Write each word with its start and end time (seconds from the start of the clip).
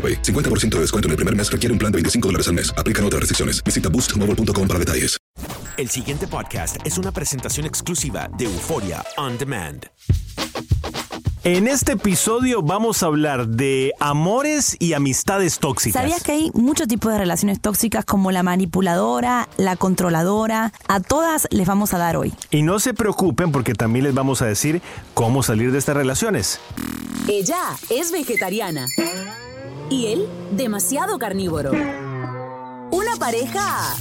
AroPay. 0.00 0.22
50% 0.22 0.76
de 0.76 0.80
descuento 0.80 1.08
en 1.08 1.10
el 1.10 1.16
primer 1.16 1.36
mes 1.36 1.52
requiere 1.52 1.72
un 1.74 1.78
plan 1.78 1.92
de 1.92 1.96
25 1.96 2.28
dólares 2.28 2.48
al 2.48 2.54
mes. 2.54 2.72
Aplican 2.78 3.04
otras 3.04 3.20
restricciones. 3.20 3.62
Visita 3.62 3.90
boostmobile.com 3.90 4.66
para 4.66 4.78
detalles. 4.78 5.18
El 5.76 5.88
siguiente 5.88 6.26
podcast 6.26 6.76
es 6.84 6.98
una 6.98 7.10
presentación 7.10 7.64
exclusiva 7.64 8.28
de 8.36 8.44
Euforia 8.44 9.02
On 9.16 9.38
Demand. 9.38 9.86
En 11.42 11.68
este 11.68 11.92
episodio 11.92 12.60
vamos 12.60 13.02
a 13.02 13.06
hablar 13.06 13.48
de 13.48 13.94
amores 13.98 14.76
y 14.78 14.92
amistades 14.92 15.58
tóxicas. 15.58 16.02
¿Sabías 16.02 16.22
que 16.22 16.32
hay 16.32 16.50
muchos 16.52 16.86
tipos 16.86 17.10
de 17.10 17.18
relaciones 17.18 17.58
tóxicas 17.62 18.04
como 18.04 18.30
la 18.30 18.42
manipuladora, 18.42 19.48
la 19.56 19.76
controladora? 19.76 20.74
A 20.86 21.00
todas 21.00 21.48
les 21.50 21.66
vamos 21.66 21.94
a 21.94 21.98
dar 21.98 22.18
hoy. 22.18 22.34
Y 22.50 22.60
no 22.60 22.78
se 22.78 22.92
preocupen 22.92 23.52
porque 23.52 23.72
también 23.72 24.04
les 24.04 24.12
vamos 24.12 24.42
a 24.42 24.46
decir 24.46 24.82
cómo 25.14 25.42
salir 25.42 25.72
de 25.72 25.78
estas 25.78 25.96
relaciones. 25.96 26.60
Ella 27.26 27.62
es 27.88 28.12
vegetariana. 28.12 28.84
Y 29.90 30.06
él, 30.06 30.28
demasiado 30.52 31.18
carnívoro. 31.18 31.72
Una 31.72 33.16
pareja 33.18 33.96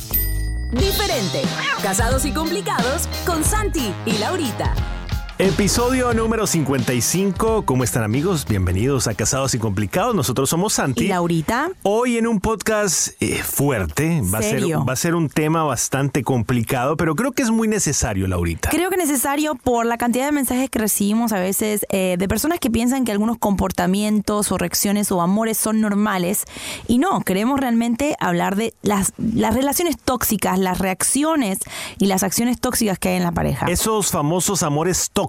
diferente. 0.71 1.41
Casados 1.81 2.25
y 2.25 2.31
complicados 2.31 3.09
con 3.25 3.43
Santi 3.43 3.91
y 4.05 4.17
Laurita. 4.19 4.98
Episodio 5.41 6.13
número 6.13 6.45
55. 6.45 7.63
¿Cómo 7.63 7.85
están 7.85 8.03
amigos? 8.03 8.45
Bienvenidos 8.45 9.07
a 9.07 9.13
Casados 9.13 9.53
y 9.53 9.57
Complicados. 9.57 10.13
Nosotros 10.13 10.49
somos 10.49 10.73
Santi. 10.73 11.05
¿Y 11.05 11.07
Laurita? 11.07 11.69
Hoy 11.81 12.17
en 12.17 12.27
un 12.27 12.41
podcast 12.41 13.11
eh, 13.21 13.41
fuerte. 13.41 14.21
Va 14.21 14.39
a, 14.39 14.41
ser, 14.41 14.59
¿Serio? 14.59 14.83
va 14.83 14.91
a 14.91 14.95
ser 14.97 15.15
un 15.15 15.29
tema 15.29 15.63
bastante 15.63 16.23
complicado, 16.23 16.97
pero 16.97 17.15
creo 17.15 17.31
que 17.31 17.43
es 17.43 17.51
muy 17.51 17.69
necesario, 17.69 18.27
Laurita. 18.27 18.69
Creo 18.69 18.89
que 18.89 18.97
necesario 18.97 19.55
por 19.55 19.85
la 19.85 19.97
cantidad 19.97 20.25
de 20.25 20.33
mensajes 20.33 20.69
que 20.69 20.77
recibimos 20.77 21.31
a 21.31 21.39
veces 21.39 21.85
eh, 21.87 22.17
de 22.19 22.27
personas 22.27 22.59
que 22.59 22.69
piensan 22.69 23.05
que 23.05 23.13
algunos 23.13 23.37
comportamientos 23.37 24.51
o 24.51 24.57
reacciones 24.57 25.09
o 25.09 25.21
amores 25.21 25.57
son 25.57 25.79
normales 25.79 26.43
y 26.85 26.97
no, 26.97 27.21
queremos 27.21 27.61
realmente 27.61 28.17
hablar 28.19 28.57
de 28.57 28.73
las, 28.81 29.13
las 29.17 29.55
relaciones 29.55 29.95
tóxicas, 29.97 30.59
las 30.59 30.79
reacciones 30.79 31.59
y 31.97 32.07
las 32.07 32.23
acciones 32.23 32.59
tóxicas 32.59 32.99
que 32.99 33.07
hay 33.07 33.15
en 33.15 33.23
la 33.23 33.31
pareja. 33.31 33.67
Esos 33.67 34.11
famosos 34.11 34.63
amores 34.63 35.11
tóxicos 35.13 35.28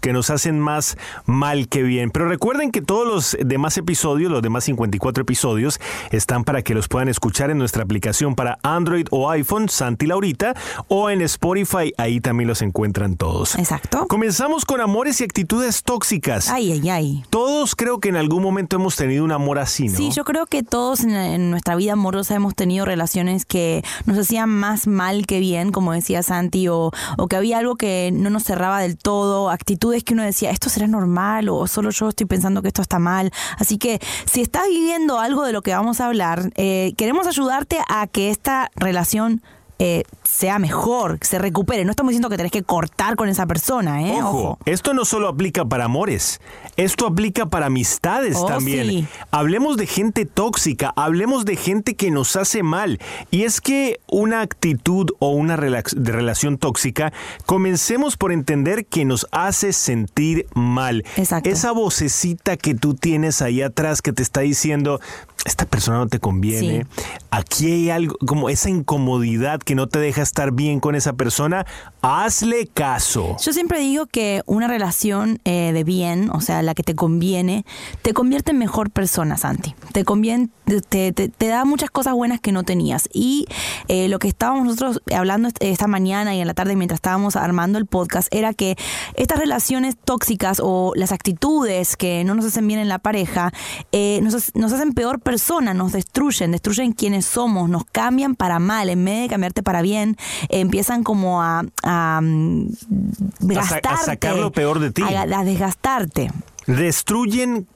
que 0.00 0.12
nos 0.12 0.30
hacen 0.30 0.58
más 0.58 0.96
mal 1.24 1.68
que 1.68 1.82
bien. 1.82 2.10
Pero 2.10 2.28
recuerden 2.28 2.70
que 2.70 2.82
todos 2.82 3.06
los 3.06 3.36
demás 3.44 3.76
episodios, 3.78 4.30
los 4.30 4.42
demás 4.42 4.64
54 4.64 5.22
episodios, 5.22 5.80
están 6.10 6.44
para 6.44 6.62
que 6.62 6.74
los 6.74 6.88
puedan 6.88 7.08
escuchar 7.08 7.50
en 7.50 7.58
nuestra 7.58 7.82
aplicación 7.82 8.34
para 8.34 8.58
Android 8.62 9.06
o 9.10 9.30
iPhone, 9.30 9.68
Santi 9.68 10.06
Laurita, 10.06 10.54
o 10.88 11.10
en 11.10 11.22
Spotify, 11.22 11.92
ahí 11.98 12.20
también 12.20 12.48
los 12.48 12.62
encuentran 12.62 13.16
todos. 13.16 13.54
Exacto. 13.56 14.06
Comenzamos 14.08 14.64
con 14.64 14.80
amores 14.80 15.20
y 15.20 15.24
actitudes 15.24 15.82
tóxicas. 15.82 16.48
Ay, 16.48 16.72
ay, 16.72 16.88
ay. 16.88 17.24
Todos 17.30 17.74
creo 17.76 18.00
que 18.00 18.08
en 18.08 18.16
algún 18.16 18.42
momento 18.42 18.76
hemos 18.76 18.96
tenido 18.96 19.24
un 19.24 19.32
amor 19.32 19.58
así, 19.58 19.88
¿no? 19.88 19.96
Sí, 19.96 20.10
yo 20.10 20.24
creo 20.24 20.46
que 20.46 20.62
todos 20.62 21.00
en, 21.00 21.10
en 21.10 21.50
nuestra 21.50 21.76
vida 21.76 21.92
amorosa 21.92 22.34
hemos 22.34 22.54
tenido 22.54 22.84
relaciones 22.84 23.44
que 23.44 23.84
nos 24.04 24.18
hacían 24.18 24.48
más 24.48 24.86
mal 24.86 25.26
que 25.26 25.40
bien, 25.40 25.72
como 25.72 25.92
decía 25.92 26.22
Santi, 26.22 26.68
o, 26.68 26.90
o 27.16 27.26
que 27.28 27.36
había 27.36 27.58
algo 27.58 27.76
que 27.76 28.10
no 28.12 28.30
nos 28.30 28.44
cerraba 28.44 28.80
del 28.80 28.96
todo, 28.96 29.35
actitudes 29.50 30.04
que 30.04 30.14
uno 30.14 30.22
decía, 30.22 30.50
esto 30.50 30.68
será 30.68 30.86
normal 30.86 31.48
o 31.48 31.66
solo 31.66 31.90
yo 31.90 32.08
estoy 32.08 32.26
pensando 32.26 32.62
que 32.62 32.68
esto 32.68 32.82
está 32.82 32.98
mal. 32.98 33.30
Así 33.58 33.78
que 33.78 34.00
si 34.24 34.40
estás 34.40 34.68
viviendo 34.68 35.18
algo 35.18 35.44
de 35.44 35.52
lo 35.52 35.62
que 35.62 35.74
vamos 35.74 36.00
a 36.00 36.06
hablar, 36.06 36.50
eh, 36.56 36.94
queremos 36.96 37.26
ayudarte 37.26 37.78
a 37.88 38.06
que 38.06 38.30
esta 38.30 38.70
relación 38.76 39.42
eh, 39.78 40.04
sea 40.24 40.58
mejor, 40.58 41.18
que 41.18 41.26
se 41.26 41.38
recupere. 41.38 41.84
No 41.84 41.90
estamos 41.90 42.10
diciendo 42.10 42.30
que 42.30 42.36
tenés 42.36 42.52
que 42.52 42.62
cortar 42.62 43.16
con 43.16 43.28
esa 43.28 43.46
persona, 43.46 44.02
¿eh? 44.02 44.22
Ojo, 44.22 44.58
esto 44.64 44.94
no 44.94 45.04
solo 45.04 45.28
aplica 45.28 45.64
para 45.64 45.84
amores, 45.84 46.40
esto 46.76 47.06
aplica 47.06 47.46
para 47.46 47.66
amistades 47.66 48.36
Oh, 48.38 48.46
también. 48.46 48.88
sí. 48.88 49.06
Hablemos 49.30 49.76
de 49.76 49.86
gente 49.86 50.24
tóxica, 50.26 50.92
hablemos 50.96 51.44
de 51.44 51.56
gente 51.56 51.94
que 51.94 52.10
nos 52.10 52.36
hace 52.36 52.62
mal. 52.62 52.98
Y 53.30 53.44
es 53.44 53.60
que 53.60 54.00
una 54.06 54.40
actitud 54.40 55.10
o 55.18 55.30
una 55.30 55.56
de 55.56 56.12
relación 56.12 56.58
tóxica, 56.58 57.12
comencemos 57.44 58.16
por 58.16 58.32
entender 58.32 58.86
que 58.86 59.04
nos 59.04 59.26
hace 59.30 59.72
sentir 59.72 60.46
mal. 60.54 61.04
Exacto. 61.16 61.48
Esa 61.48 61.72
vocecita 61.72 62.56
que 62.56 62.74
tú 62.74 62.94
tienes 62.94 63.42
ahí 63.42 63.62
atrás 63.62 64.02
que 64.02 64.12
te 64.12 64.22
está 64.22 64.40
diciendo, 64.40 65.00
esta 65.44 65.64
persona 65.64 65.98
no 65.98 66.08
te 66.08 66.18
conviene, 66.18 66.86
aquí 67.30 67.70
hay 67.70 67.90
algo, 67.90 68.16
como 68.26 68.48
esa 68.48 68.68
incomodidad 68.68 69.60
que 69.66 69.74
no 69.74 69.88
te 69.88 69.98
deja 69.98 70.22
estar 70.22 70.52
bien 70.52 70.78
con 70.80 70.94
esa 70.94 71.12
persona, 71.14 71.66
hazle 72.00 72.68
caso. 72.68 73.36
Yo 73.44 73.52
siempre 73.52 73.80
digo 73.80 74.06
que 74.06 74.42
una 74.46 74.68
relación 74.68 75.40
eh, 75.44 75.72
de 75.74 75.82
bien, 75.84 76.30
o 76.30 76.40
sea, 76.40 76.62
la 76.62 76.74
que 76.74 76.84
te 76.84 76.94
conviene, 76.94 77.66
te 78.02 78.14
convierte 78.14 78.52
en 78.52 78.58
mejor 78.58 78.90
persona, 78.90 79.36
Santi. 79.36 79.74
Te 79.92 80.04
conviene, 80.04 80.48
te, 80.88 81.12
da 81.38 81.64
muchas 81.64 81.90
cosas 81.90 82.14
buenas 82.14 82.40
que 82.40 82.52
no 82.52 82.62
tenías. 82.62 83.08
Y 83.12 83.46
eh, 83.88 84.08
lo 84.08 84.20
que 84.20 84.28
estábamos 84.28 84.64
nosotros 84.66 85.02
hablando 85.12 85.48
est- 85.48 85.60
esta 85.60 85.88
mañana 85.88 86.34
y 86.34 86.40
en 86.40 86.46
la 86.46 86.54
tarde 86.54 86.76
mientras 86.76 86.98
estábamos 86.98 87.34
armando 87.34 87.78
el 87.78 87.86
podcast 87.86 88.32
era 88.32 88.54
que 88.54 88.76
estas 89.14 89.38
relaciones 89.40 89.96
tóxicas 89.96 90.60
o 90.62 90.92
las 90.94 91.10
actitudes 91.10 91.96
que 91.96 92.22
no 92.22 92.36
nos 92.36 92.44
hacen 92.44 92.68
bien 92.68 92.78
en 92.78 92.88
la 92.88 93.00
pareja 93.00 93.52
eh, 93.90 94.20
nos, 94.22 94.54
nos 94.54 94.72
hacen 94.72 94.92
peor 94.92 95.18
persona, 95.20 95.74
nos 95.74 95.90
destruyen, 95.92 96.52
destruyen 96.52 96.92
quienes 96.92 97.26
somos, 97.26 97.68
nos 97.68 97.84
cambian 97.84 98.36
para 98.36 98.60
mal, 98.60 98.88
en 98.90 99.04
vez 99.04 99.28
de 99.28 99.55
para 99.62 99.82
bien, 99.82 100.16
empiezan 100.48 101.02
como 101.02 101.42
a, 101.42 101.64
a, 101.82 102.20
mm, 102.22 102.68
A 102.68 103.54
sa- 103.54 103.60
a 103.60 103.62
gastarte. 103.80 104.04
sacar 104.04 104.36
lo 104.36 104.52
peor 104.52 104.78
de 104.80 104.90
ti. 104.90 105.02
A, 105.02 105.22
a 105.22 105.44
desgastarte. 105.44 106.30
Destruyen 106.66 107.66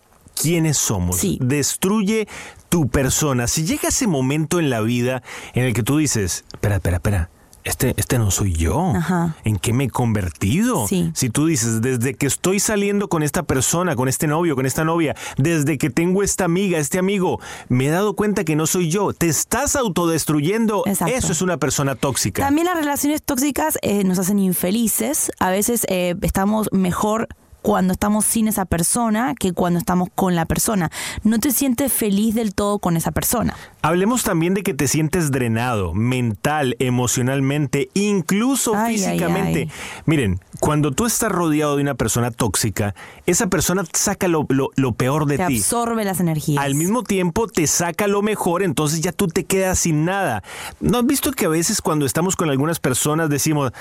quiénes 0.41 0.77
somos. 0.79 1.17
Sí. 1.17 1.38
Destruye 1.41 2.29
tu 2.69 2.88
persona. 2.88 3.47
Si 3.47 3.65
llega 3.65 3.88
ese 3.88 4.06
momento 4.06 4.59
en 4.61 4.71
la 4.71 4.81
vida 4.81 5.23
en 5.55 5.65
el 5.65 5.75
que 5.75 5.82
tú 5.82 5.99
dices, 5.99 6.44
espera, 6.53 6.77
espera, 6.77 6.97
espera. 6.97 7.31
Este, 7.65 7.95
este 7.97 8.19
no 8.19 8.31
soy 8.31 8.55
yo. 8.55 8.93
Ajá. 8.97 9.37
¿En 9.45 9.59
qué 9.59 9.73
me 9.73 9.85
he 9.85 9.91
convertido? 9.91 10.87
Sí. 10.89 11.11
Si 11.15 11.31
tú 11.31 11.47
dices, 11.47 11.83
desde 11.83 12.15
que 12.15 12.27
estoy 12.27 12.61
saliendo 12.61 13.09
con 13.09 13.23
esta 13.23 13.43
persona, 13.43 13.97
con 13.97 14.09
este 14.09 14.27
novio, 14.27 14.57
con 14.57 14.67
esta 14.67 14.85
novia, 14.85 15.15
desde 15.37 15.77
que 15.77 15.91
tengo 15.91 16.23
esta 16.23 16.45
amiga, 16.45 16.79
este 16.79 16.99
amigo, 16.99 17.41
me 17.69 17.87
he 17.87 17.91
dado 17.91 18.15
cuenta 18.15 18.45
que 18.45 18.57
no 18.57 18.67
soy 18.67 18.91
yo, 18.91 19.12
te 19.12 19.29
estás 19.29 19.77
autodestruyendo. 19.77 20.85
Exacto. 20.87 21.15
Eso 21.15 21.33
es 21.33 21.43
una 21.43 21.59
persona 21.59 21.95
tóxica. 21.95 22.43
También 22.43 22.67
las 22.67 22.77
relaciones 22.77 23.23
tóxicas 23.23 23.79
eh, 23.83 24.05
nos 24.05 24.19
hacen 24.19 24.39
infelices. 24.39 25.31
A 25.39 25.51
veces 25.51 25.85
eh, 25.89 26.15
estamos 26.23 26.69
mejor 26.73 27.29
cuando 27.62 27.93
estamos 27.93 28.25
sin 28.25 28.49
esa 28.49 28.65
persona 28.65 29.35
que 29.39 29.53
cuando 29.53 29.79
estamos 29.79 30.09
con 30.15 30.35
la 30.35 30.47
persona. 30.47 30.91
No 31.25 31.39
te 31.39 31.51
sientes 31.53 31.93
feliz 31.93 32.35
del 32.35 32.55
todo 32.55 32.79
con 32.79 32.97
esa 32.97 33.11
persona. 33.11 33.55
Hablemos 33.83 34.23
también 34.23 34.55
de 34.55 34.62
que 34.62 34.75
te 34.75 34.89
sientes 34.89 35.31
drenado, 35.31 35.95
mental, 35.95 36.77
emocionalmente, 36.79 37.89
incluso 37.95 38.75
Ay, 38.75 38.95
ay, 38.95 38.99
físicamente. 38.99 39.59
ay. 39.61 39.71
Miren, 40.07 40.41
cuando 40.61 40.93
tú 40.93 41.07
estás 41.07 41.31
rodeado 41.33 41.77
de 41.77 41.83
una 41.83 41.95
persona 41.95 42.31
tóxica, 42.31 42.95
esa 43.27 43.47
persona 43.49 43.85
saca 43.93 44.29
lo, 44.29 44.47
lo- 44.49 44.71
lo 44.77 44.93
peor 44.93 45.27
de 45.27 45.39
Te 45.39 45.47
ti. 45.47 45.56
absorbe 45.59 46.05
las 46.05 46.21
energías. 46.21 46.63
Al 46.65 46.75
mismo 46.75 47.03
tiempo 47.03 47.47
te 47.47 47.67
saca 47.67 48.06
lo 48.06 48.23
mejor, 48.23 48.63
entonces 48.63 49.01
ya 49.01 49.13
tú 49.13 49.29
te 49.29 49.45
quedas 49.45 49.79
sin 49.79 50.05
nada. 50.05 50.43
¿No 50.81 50.99
has 50.99 51.06
visto 51.06 51.33
que 51.33 51.47
a 51.47 51.49
veces 51.49 51.81
cuando 51.83 52.06
estamos 52.06 52.37
con 52.37 52.51
algunas 52.51 52.81
personas 52.81 53.29
decimos, 53.31 53.73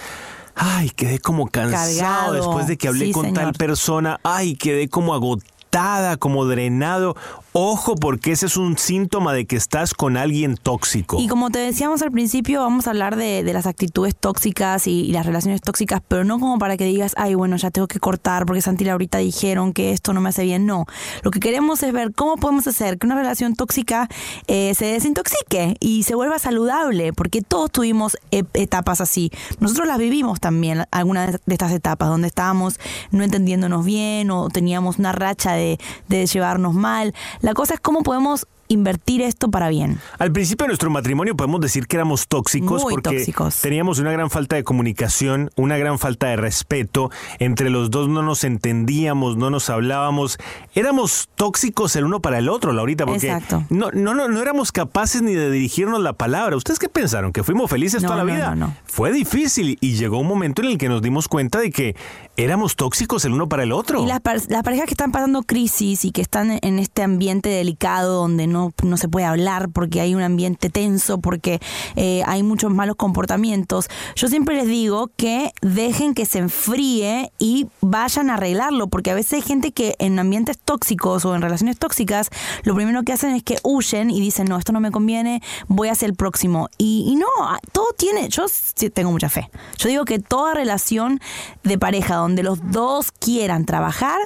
ay, 0.56 0.90
quedé 0.92 1.19
como 1.19 1.48
cansado 1.48 1.96
Cargado. 2.00 2.34
después 2.34 2.68
de 2.68 2.78
que 2.78 2.88
hablé 2.88 3.06
Sí, 3.07 3.12
con 3.12 3.34
tal 3.34 3.54
persona, 3.54 4.19
ay, 4.24 4.56
quedé 4.56 4.90
como 4.90 5.13
agotada, 5.13 6.18
como 6.18 6.46
drenado? 6.46 7.16
Ojo, 7.62 7.96
porque 7.96 8.32
ese 8.32 8.46
es 8.46 8.56
un 8.56 8.78
síntoma 8.78 9.34
de 9.34 9.46
que 9.46 9.58
estás 9.58 9.94
con 9.94 10.16
alguien 10.16 10.56
tóxico. 10.56 11.18
Y 11.20 11.28
como 11.28 11.50
te 11.50 11.60
decíamos 11.60 12.02
al 12.02 12.10
principio, 12.10 12.62
vamos 12.62 12.88
a 12.88 12.92
hablar 12.92 13.18
de, 13.18 13.44
las 13.52 13.66
actitudes 13.66 14.16
tóxicas 14.16 14.88
y, 14.88 15.12
las 15.12 15.26
relaciones 15.26 15.60
tóxicas, 15.60 16.02
pero 16.08 16.24
no 16.24 16.40
como 16.40 16.58
para 16.58 16.78
que 16.78 16.86
digas, 16.86 17.16
ay, 17.18 17.36
bueno, 17.36 17.58
ya 17.58 17.70
tengo 17.70 17.90
que 17.90 18.00
cortar 18.00 18.46
porque 18.46 18.62
Santi 18.62 18.86
y 18.86 18.88
Laurita 18.88 19.18
dijeron 19.18 19.74
que 19.74 19.92
esto 19.92 20.14
no 20.14 20.22
me 20.22 20.30
hace 20.30 20.46
bien. 20.46 20.66
No. 20.66 20.86
Lo 21.22 21.32
que 21.32 21.42
queremos 21.42 21.84
es 21.84 21.92
ver 21.92 22.14
cómo 22.14 22.38
podemos 22.38 22.66
hacer 22.66 22.98
que 22.98 23.06
una 23.08 23.16
relación 23.16 23.56
tóxica 23.56 24.08
eh, 24.48 24.74
se 24.74 24.86
desintoxique 24.86 25.76
y 25.82 26.04
se 26.04 26.16
vuelva 26.16 26.40
saludable, 26.40 27.12
porque 27.12 27.42
todos 27.42 27.70
tuvimos 27.72 28.16
e- 28.32 28.46
etapas 28.54 29.02
así. 29.02 29.32
Nosotros 29.60 29.86
las 29.86 29.98
vivimos 29.98 30.40
también, 30.40 30.86
algunas 30.92 31.34
de 31.46 31.54
estas 31.54 31.74
etapas, 31.74 32.08
donde 32.08 32.30
estábamos 32.30 32.80
no 33.12 33.22
entendiéndonos 33.22 33.84
bien 33.84 34.32
o 34.32 34.48
teníamos 34.48 34.98
una 34.98 35.12
racha 35.12 35.52
de, 35.56 35.78
llevarnos 36.08 36.74
mal. 36.74 37.14
Cosa 37.54 37.74
es 37.75 37.80
cómo 37.80 38.04
podemos 38.04 38.48
invertir 38.69 39.22
esto 39.24 39.50
para 39.50 39.68
bien. 39.69 40.00
Al 40.19 40.31
principio 40.31 40.66
de 40.66 40.68
nuestro 40.69 40.92
matrimonio 40.92 41.36
podemos 41.36 41.60
decir 41.60 41.88
que 41.88 41.96
éramos 41.96 42.28
tóxicos 42.28 42.84
Muy 42.84 42.94
porque 42.94 43.18
tóxicos. 43.18 43.62
teníamos 43.62 43.98
una 43.98 44.12
gran 44.12 44.30
falta 44.30 44.56
de 44.56 44.63
comunicación, 44.63 45.50
una 45.56 45.75
gran 45.78 45.98
falta 45.98 46.28
de 46.28 46.36
respeto. 46.36 47.10
Entre 47.40 47.72
los 47.72 47.90
dos 47.90 48.07
no 48.10 48.22
nos 48.22 48.44
entendíamos, 48.44 49.38
no 49.38 49.50
nos 49.50 49.72
hablábamos. 49.72 50.38
Éramos 50.75 51.30
tóxicos 51.36 51.96
el 51.96 52.06
uno 52.06 52.22
para 52.22 52.38
el 52.38 52.48
otro, 52.48 52.72
Laurita, 52.72 53.07
porque. 53.07 53.36
No, 53.72 53.90
no, 53.92 54.13
no, 54.13 54.28
no 54.28 54.42
éramos 54.42 54.72
capaces 54.72 55.24
ni 55.24 55.34
de 55.34 55.50
dirigirnos 55.50 56.00
la 56.01 56.13
palabra. 56.13 56.56
¿Ustedes 56.56 56.78
qué 56.78 56.90
pensaron? 56.90 57.34
¿Que 57.34 57.44
fuimos 57.44 57.72
felices 57.72 58.04
No, 58.04 58.10
toda 58.10 58.24
la 58.24 58.31
vida? 58.31 58.75
Fue 58.86 59.12
difícil 59.12 59.80
y 59.81 59.96
llegó 59.96 60.19
un 60.19 60.28
momento 60.28 60.62
en 60.62 60.68
el 60.69 60.78
que 60.78 60.90
nos 60.90 61.01
dimos 61.01 61.28
cuenta 61.28 61.60
de 61.60 61.72
que 61.72 61.96
éramos 62.44 62.75
tóxicos 62.75 63.25
el 63.25 63.33
uno 63.33 63.50
para 63.50 63.63
el 63.63 63.71
otro. 63.71 64.03
Y 64.03 64.07
las, 64.07 64.21
par- 64.21 64.41
las 64.47 64.63
parejas 64.63 64.86
que 64.86 64.94
están 64.94 65.12
pasando 65.12 65.44
crisis 65.44 66.06
y 66.06 66.12
que 66.12 66.21
están 66.21 66.59
en 66.62 66.80
este 66.80 67.03
ambiente 67.03 67.50
delicado 67.50 68.15
donde 68.15 68.47
no, 68.47 68.74
no 68.83 68.97
se 68.97 69.07
puede 69.09 69.25
hablar 69.25 69.69
porque 69.69 70.01
hay 70.01 70.15
un 70.15 70.21
ambiente 70.21 70.69
tenso, 70.69 71.19
porque 71.19 71.59
eh, 71.95 72.24
hay 72.25 72.44
muchos 72.44 72.71
malos 72.71 72.95
comportamientos, 72.95 73.89
yo 74.15 74.27
siempre 74.27 74.56
les 74.56 74.68
digo 74.68 75.09
que 75.18 75.51
dejen 75.62 76.13
que 76.13 76.25
se 76.25 76.39
enfríe 76.39 77.31
y 77.39 77.68
vayan 77.81 78.30
a 78.30 78.36
arreglarlo, 78.36 78.88
porque 78.88 79.12
a 79.12 79.15
veces 79.15 79.33
hay 79.33 79.41
gente 79.41 79.71
que 79.71 79.95
en 80.00 80.18
ambientes 80.19 80.57
tóxicos 80.57 81.25
o 81.25 81.36
en 81.36 81.41
relaciones 81.41 81.77
tóxicas, 81.77 82.30
lo 82.63 82.75
primero 82.75 83.03
que 83.03 83.13
hacen 83.13 83.36
es 83.36 83.44
que 83.44 83.57
huyen 83.63 84.09
y 84.09 84.21
dicen, 84.21 84.47
no, 84.47 84.57
esto 84.57 84.71
no 84.71 84.80
me 84.80 84.91
conviene, 84.91 85.41
voy 85.68 85.89
hacia 85.89 86.06
el 86.06 86.15
próximo. 86.15 86.69
Y, 86.77 87.06
y 87.07 87.15
no, 87.15 87.27
todo 87.71 87.88
tiene, 87.97 88.30
yo 88.30 88.45
tengo 88.94 89.12
mucha 89.12 89.30
fe. 89.30 89.50
Yo 89.77 89.89
digo 89.89 90.06
que 90.06 90.19
toda 90.19 90.53
relación 90.53 91.19
de 91.63 91.77
pareja 91.77 92.15
donde 92.15 92.29
los 92.44 92.72
dos 92.72 93.12
quieran 93.12 93.66
trabajar, 93.66 94.20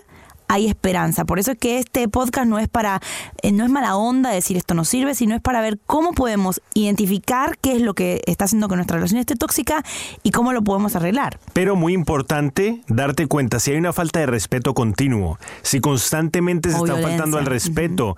hay 0.50 0.68
esperanza. 0.68 1.26
Por 1.26 1.40
eso 1.40 1.52
es 1.54 1.58
que 1.58 1.80
este 1.80 2.08
podcast 2.08 2.46
no 2.46 2.60
es 2.60 2.68
para, 2.68 3.02
eh, 3.42 3.52
no 3.52 3.64
es 3.64 3.72
mala 3.72 3.96
onda 3.96 4.30
decir 4.30 4.56
esto 4.56 4.76
no 4.76 4.86
sirve, 4.86 5.16
sino 5.16 5.34
es 5.36 5.42
para 5.42 5.62
ver 5.62 5.80
cómo 5.88 6.12
podemos 6.12 6.62
identificar 6.76 7.58
qué 7.60 7.76
es 7.76 7.82
lo 7.82 7.94
que 7.96 8.22
está 8.28 8.46
haciendo 8.46 8.68
que 8.68 8.76
nuestra 8.76 8.98
relación 8.98 9.20
esté 9.20 9.36
tóxica 9.36 9.84
y 10.22 10.32
cómo 10.32 10.54
lo 10.54 10.62
podemos 10.64 10.96
arreglar. 10.96 11.40
Pero 11.54 11.76
muy 11.76 11.94
importante 11.94 12.82
darte 12.88 13.26
cuenta 13.26 13.60
si 13.60 13.72
hay 13.72 13.78
una 13.78 13.94
falta 13.94 14.20
de 14.20 14.28
respeto 14.28 14.74
continuo, 14.74 15.40
si 15.64 15.80
constantemente 15.80 16.70
se 16.70 16.76
O 16.76 16.80
está 16.86 16.94
violencia. 16.98 17.18
faltando 17.18 17.38
al 17.40 17.46
respeto, 17.46 18.16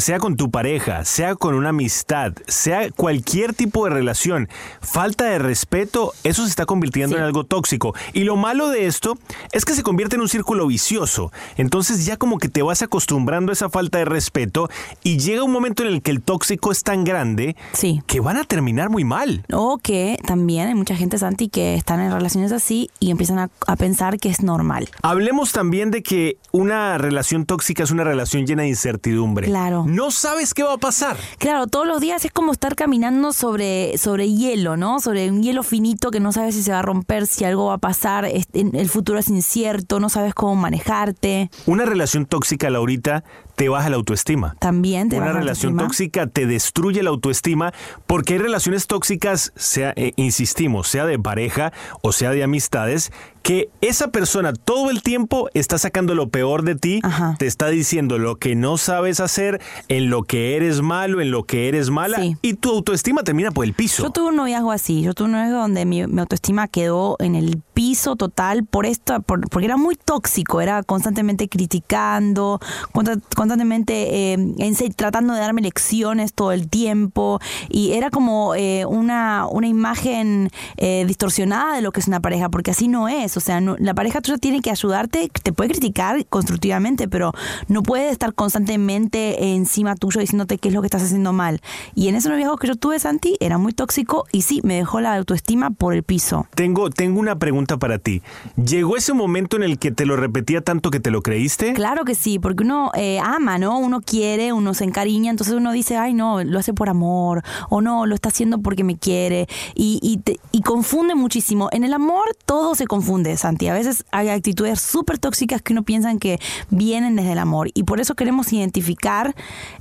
sea 0.00 0.18
con 0.18 0.36
tu 0.36 0.50
pareja, 0.50 1.04
sea 1.04 1.36
con 1.36 1.54
una 1.54 1.68
amistad, 1.70 2.32
sea 2.48 2.90
cualquier 2.90 3.54
tipo 3.54 3.84
de 3.84 3.90
relación, 3.90 4.48
falta 4.80 5.24
de 5.24 5.38
respeto, 5.38 6.12
eso 6.24 6.42
se 6.42 6.48
está 6.50 6.66
convirtiendo 6.66 7.14
Sí. 7.16 7.18
en 7.18 7.24
algo 7.24 7.44
tóxico. 7.44 7.94
Y 8.12 8.24
lo 8.24 8.36
malo 8.36 8.68
de 8.68 8.86
esto 8.86 9.16
es 9.52 9.64
que 9.64 9.74
se 9.74 9.82
convierte 9.82 10.16
en 10.16 10.22
un 10.22 10.28
círculo 10.28 10.66
vicioso. 10.66 11.32
Entonces 11.56 12.04
ya 12.04 12.16
como 12.16 12.38
que 12.38 12.48
te 12.48 12.62
vas 12.62 12.82
acostumbrando 12.82 13.52
a 13.52 13.54
esa 13.54 13.70
falta 13.70 13.98
de 13.98 14.04
respeto 14.04 14.68
y 15.02 15.18
llega 15.18 15.44
un 15.44 15.52
momento 15.52 15.82
en 15.82 15.88
el 15.90 16.02
que 16.02 16.10
el 16.10 16.20
tóxico 16.20 16.72
es 16.72 16.82
tan 16.82 17.04
grande 17.04 17.56
Sí. 17.72 18.02
que 18.06 18.20
van 18.20 18.36
a 18.36 18.44
terminar 18.44 18.90
muy 18.90 19.04
mal. 19.04 19.44
O 19.52 19.78
que 19.78 20.18
también 20.26 20.68
hay 20.68 20.74
mucha 20.74 20.96
gente, 20.96 21.16
Santi, 21.18 21.48
que 21.48 21.74
están 21.74 22.00
en 22.00 22.12
relaciones 22.12 22.52
así 22.52 22.90
y 23.00 23.10
empiezan 23.10 23.38
a, 23.38 23.50
a 23.66 23.76
pensar 23.76 24.18
que 24.18 24.28
es 24.28 24.42
normal. 24.42 24.88
Hablemos 25.02 25.52
también 25.52 25.90
de 25.90 26.02
que 26.02 26.36
una 26.52 26.98
relación 26.98 27.46
tóxica 27.46 27.84
es 27.84 27.90
una 27.92 28.04
relación 28.04 28.46
llena 28.46 28.62
de 28.62 28.68
incertidumbre. 28.68 29.46
Claro. 29.46 29.75
No 29.84 30.10
sabes 30.10 30.54
qué 30.54 30.62
va 30.62 30.74
a 30.74 30.78
pasar. 30.78 31.16
Claro, 31.38 31.66
todos 31.66 31.86
los 31.86 32.00
días 32.00 32.24
es 32.24 32.32
como 32.32 32.52
estar 32.52 32.74
caminando 32.76 33.32
sobre, 33.32 33.98
sobre 33.98 34.30
hielo, 34.32 34.76
¿no? 34.76 35.00
Sobre 35.00 35.30
un 35.30 35.42
hielo 35.42 35.62
finito 35.62 36.10
que 36.10 36.20
no 36.20 36.32
sabes 36.32 36.54
si 36.54 36.62
se 36.62 36.72
va 36.72 36.80
a 36.80 36.82
romper, 36.82 37.26
si 37.26 37.44
algo 37.44 37.66
va 37.66 37.74
a 37.74 37.78
pasar, 37.78 38.26
el 38.26 38.88
futuro 38.88 39.18
es 39.18 39.28
incierto, 39.28 40.00
no 40.00 40.08
sabes 40.08 40.34
cómo 40.34 40.54
manejarte. 40.56 41.50
Una 41.66 41.84
relación 41.84 42.26
tóxica, 42.26 42.70
Laurita, 42.70 43.24
te 43.56 43.68
baja 43.68 43.90
la 43.90 43.96
autoestima. 43.96 44.54
También 44.60 45.08
te 45.08 45.16
Una 45.16 45.26
baja 45.26 45.38
relación 45.40 45.76
tóxica 45.76 46.26
te 46.26 46.46
destruye 46.46 47.02
la 47.02 47.10
autoestima 47.10 47.72
porque 48.06 48.34
hay 48.34 48.38
relaciones 48.38 48.86
tóxicas, 48.86 49.52
sea, 49.56 49.92
eh, 49.96 50.12
insistimos, 50.16 50.88
sea 50.88 51.06
de 51.06 51.18
pareja 51.18 51.72
o 52.02 52.12
sea 52.12 52.30
de 52.30 52.42
amistades, 52.42 53.12
que 53.46 53.68
esa 53.80 54.08
persona 54.10 54.52
todo 54.52 54.90
el 54.90 55.04
tiempo 55.04 55.48
está 55.54 55.78
sacando 55.78 56.16
lo 56.16 56.30
peor 56.30 56.64
de 56.64 56.74
ti, 56.74 56.98
Ajá. 57.04 57.36
te 57.38 57.46
está 57.46 57.68
diciendo 57.68 58.18
lo 58.18 58.34
que 58.40 58.56
no 58.56 58.76
sabes 58.76 59.20
hacer, 59.20 59.60
en 59.86 60.10
lo 60.10 60.24
que 60.24 60.56
eres 60.56 60.82
malo, 60.82 61.20
en 61.20 61.30
lo 61.30 61.44
que 61.44 61.68
eres 61.68 61.88
mala, 61.90 62.18
Sí. 62.20 62.36
y 62.42 62.54
tu 62.54 62.70
autoestima 62.70 63.22
termina 63.22 63.52
por 63.52 63.64
el 63.64 63.72
piso. 63.72 64.02
Yo 64.02 64.10
tuve 64.10 64.30
un 64.30 64.36
noviazgo 64.36 64.72
así, 64.72 65.00
yo 65.00 65.14
tuve 65.14 65.26
un 65.26 65.32
noviazgo 65.32 65.58
donde 65.58 65.84
mi, 65.84 66.04
mi 66.08 66.20
autoestima 66.20 66.66
quedó 66.66 67.14
en 67.20 67.36
el 67.36 67.62
piso 67.76 68.16
total 68.16 68.64
por 68.64 68.86
esto, 68.86 69.20
por- 69.20 69.50
porque 69.50 69.66
era 69.66 69.76
muy 69.76 69.96
tóxico, 69.96 70.62
era 70.62 70.82
constantemente 70.82 71.46
criticando, 71.46 72.58
consta- 72.92 73.20
constantemente 73.36 74.32
eh, 74.32 74.54
tratando 74.96 75.34
de 75.34 75.40
darme 75.40 75.60
lecciones 75.60 76.32
todo 76.32 76.52
el 76.52 76.68
tiempo 76.68 77.38
y 77.68 77.92
era 77.92 78.08
como 78.08 78.54
eh, 78.54 78.86
una, 78.86 79.46
una 79.50 79.66
imagen 79.66 80.48
eh, 80.78 81.04
distorsionada 81.06 81.76
de 81.76 81.82
lo 81.82 81.92
que 81.92 82.00
es 82.00 82.08
una 82.08 82.20
pareja, 82.20 82.48
porque 82.48 82.70
así 82.70 82.88
no 82.88 83.08
es, 83.08 83.36
o 83.36 83.40
sea, 83.40 83.60
la 83.60 83.92
pareja 83.92 84.22
tuya 84.22 84.38
tiene 84.38 84.62
que 84.62 84.70
ayudarte, 84.70 85.30
te 85.42 85.52
puede 85.52 85.68
criticar 85.70 86.24
constructivamente, 86.28 87.08
pero 87.08 87.32
no 87.68 87.82
puede 87.82 88.08
estar 88.08 88.32
constantemente 88.32 89.52
encima 89.54 89.96
tuyo 89.96 90.22
diciéndote 90.22 90.56
qué 90.56 90.68
es 90.68 90.74
lo 90.74 90.80
que 90.80 90.86
estás 90.86 91.02
haciendo 91.02 91.34
mal. 91.34 91.60
Y 91.94 92.08
en 92.08 92.14
ese 92.14 92.30
noviazgo 92.30 92.56
que 92.56 92.68
yo 92.68 92.76
tuve, 92.76 92.98
Santi, 92.98 93.36
era 93.38 93.58
muy 93.58 93.74
tóxico 93.74 94.24
y 94.32 94.42
sí, 94.42 94.60
me 94.64 94.76
dejó 94.76 95.02
la 95.02 95.14
autoestima 95.14 95.70
por 95.72 95.92
el 95.92 96.04
piso. 96.04 96.46
Tengo, 96.54 96.88
tengo 96.88 97.20
una 97.20 97.38
pregunta 97.38 97.65
para 97.76 97.98
ti. 97.98 98.22
¿Llegó 98.56 98.96
ese 98.96 99.12
momento 99.12 99.56
en 99.56 99.64
el 99.64 99.78
que 99.78 99.90
te 99.90 100.06
lo 100.06 100.16
repetía 100.16 100.60
tanto 100.60 100.90
que 100.90 101.00
te 101.00 101.10
lo 101.10 101.22
creíste? 101.22 101.72
Claro 101.74 102.04
que 102.04 102.14
sí, 102.14 102.38
porque 102.38 102.62
uno 102.62 102.90
eh, 102.94 103.18
ama, 103.22 103.58
¿no? 103.58 103.78
Uno 103.78 104.00
quiere, 104.00 104.52
uno 104.52 104.74
se 104.74 104.84
encariña, 104.84 105.30
entonces 105.30 105.54
uno 105.54 105.72
dice, 105.72 105.96
ay, 105.96 106.14
no, 106.14 106.42
lo 106.44 106.58
hace 106.58 106.72
por 106.72 106.88
amor, 106.88 107.42
o 107.68 107.80
no, 107.80 108.06
lo 108.06 108.14
está 108.14 108.28
haciendo 108.28 108.58
porque 108.58 108.84
me 108.84 108.96
quiere, 108.96 109.48
y, 109.74 110.20
te- 110.22 110.38
y 110.52 110.60
confunde 110.62 111.14
muchísimo. 111.14 111.68
En 111.72 111.82
el 111.82 111.92
amor 111.92 112.36
todo 112.46 112.74
se 112.74 112.86
confunde, 112.86 113.36
Santi. 113.36 113.68
A 113.68 113.74
veces 113.74 114.04
hay 114.12 114.28
actitudes 114.28 114.80
súper 114.80 115.18
tóxicas 115.18 115.60
que 115.62 115.72
uno 115.72 115.82
piensa 115.82 116.06
que 116.18 116.38
vienen 116.70 117.16
desde 117.16 117.32
el 117.32 117.38
amor, 117.38 117.70
y 117.74 117.82
por 117.82 118.00
eso 118.00 118.14
queremos 118.14 118.52
identificar 118.52 119.34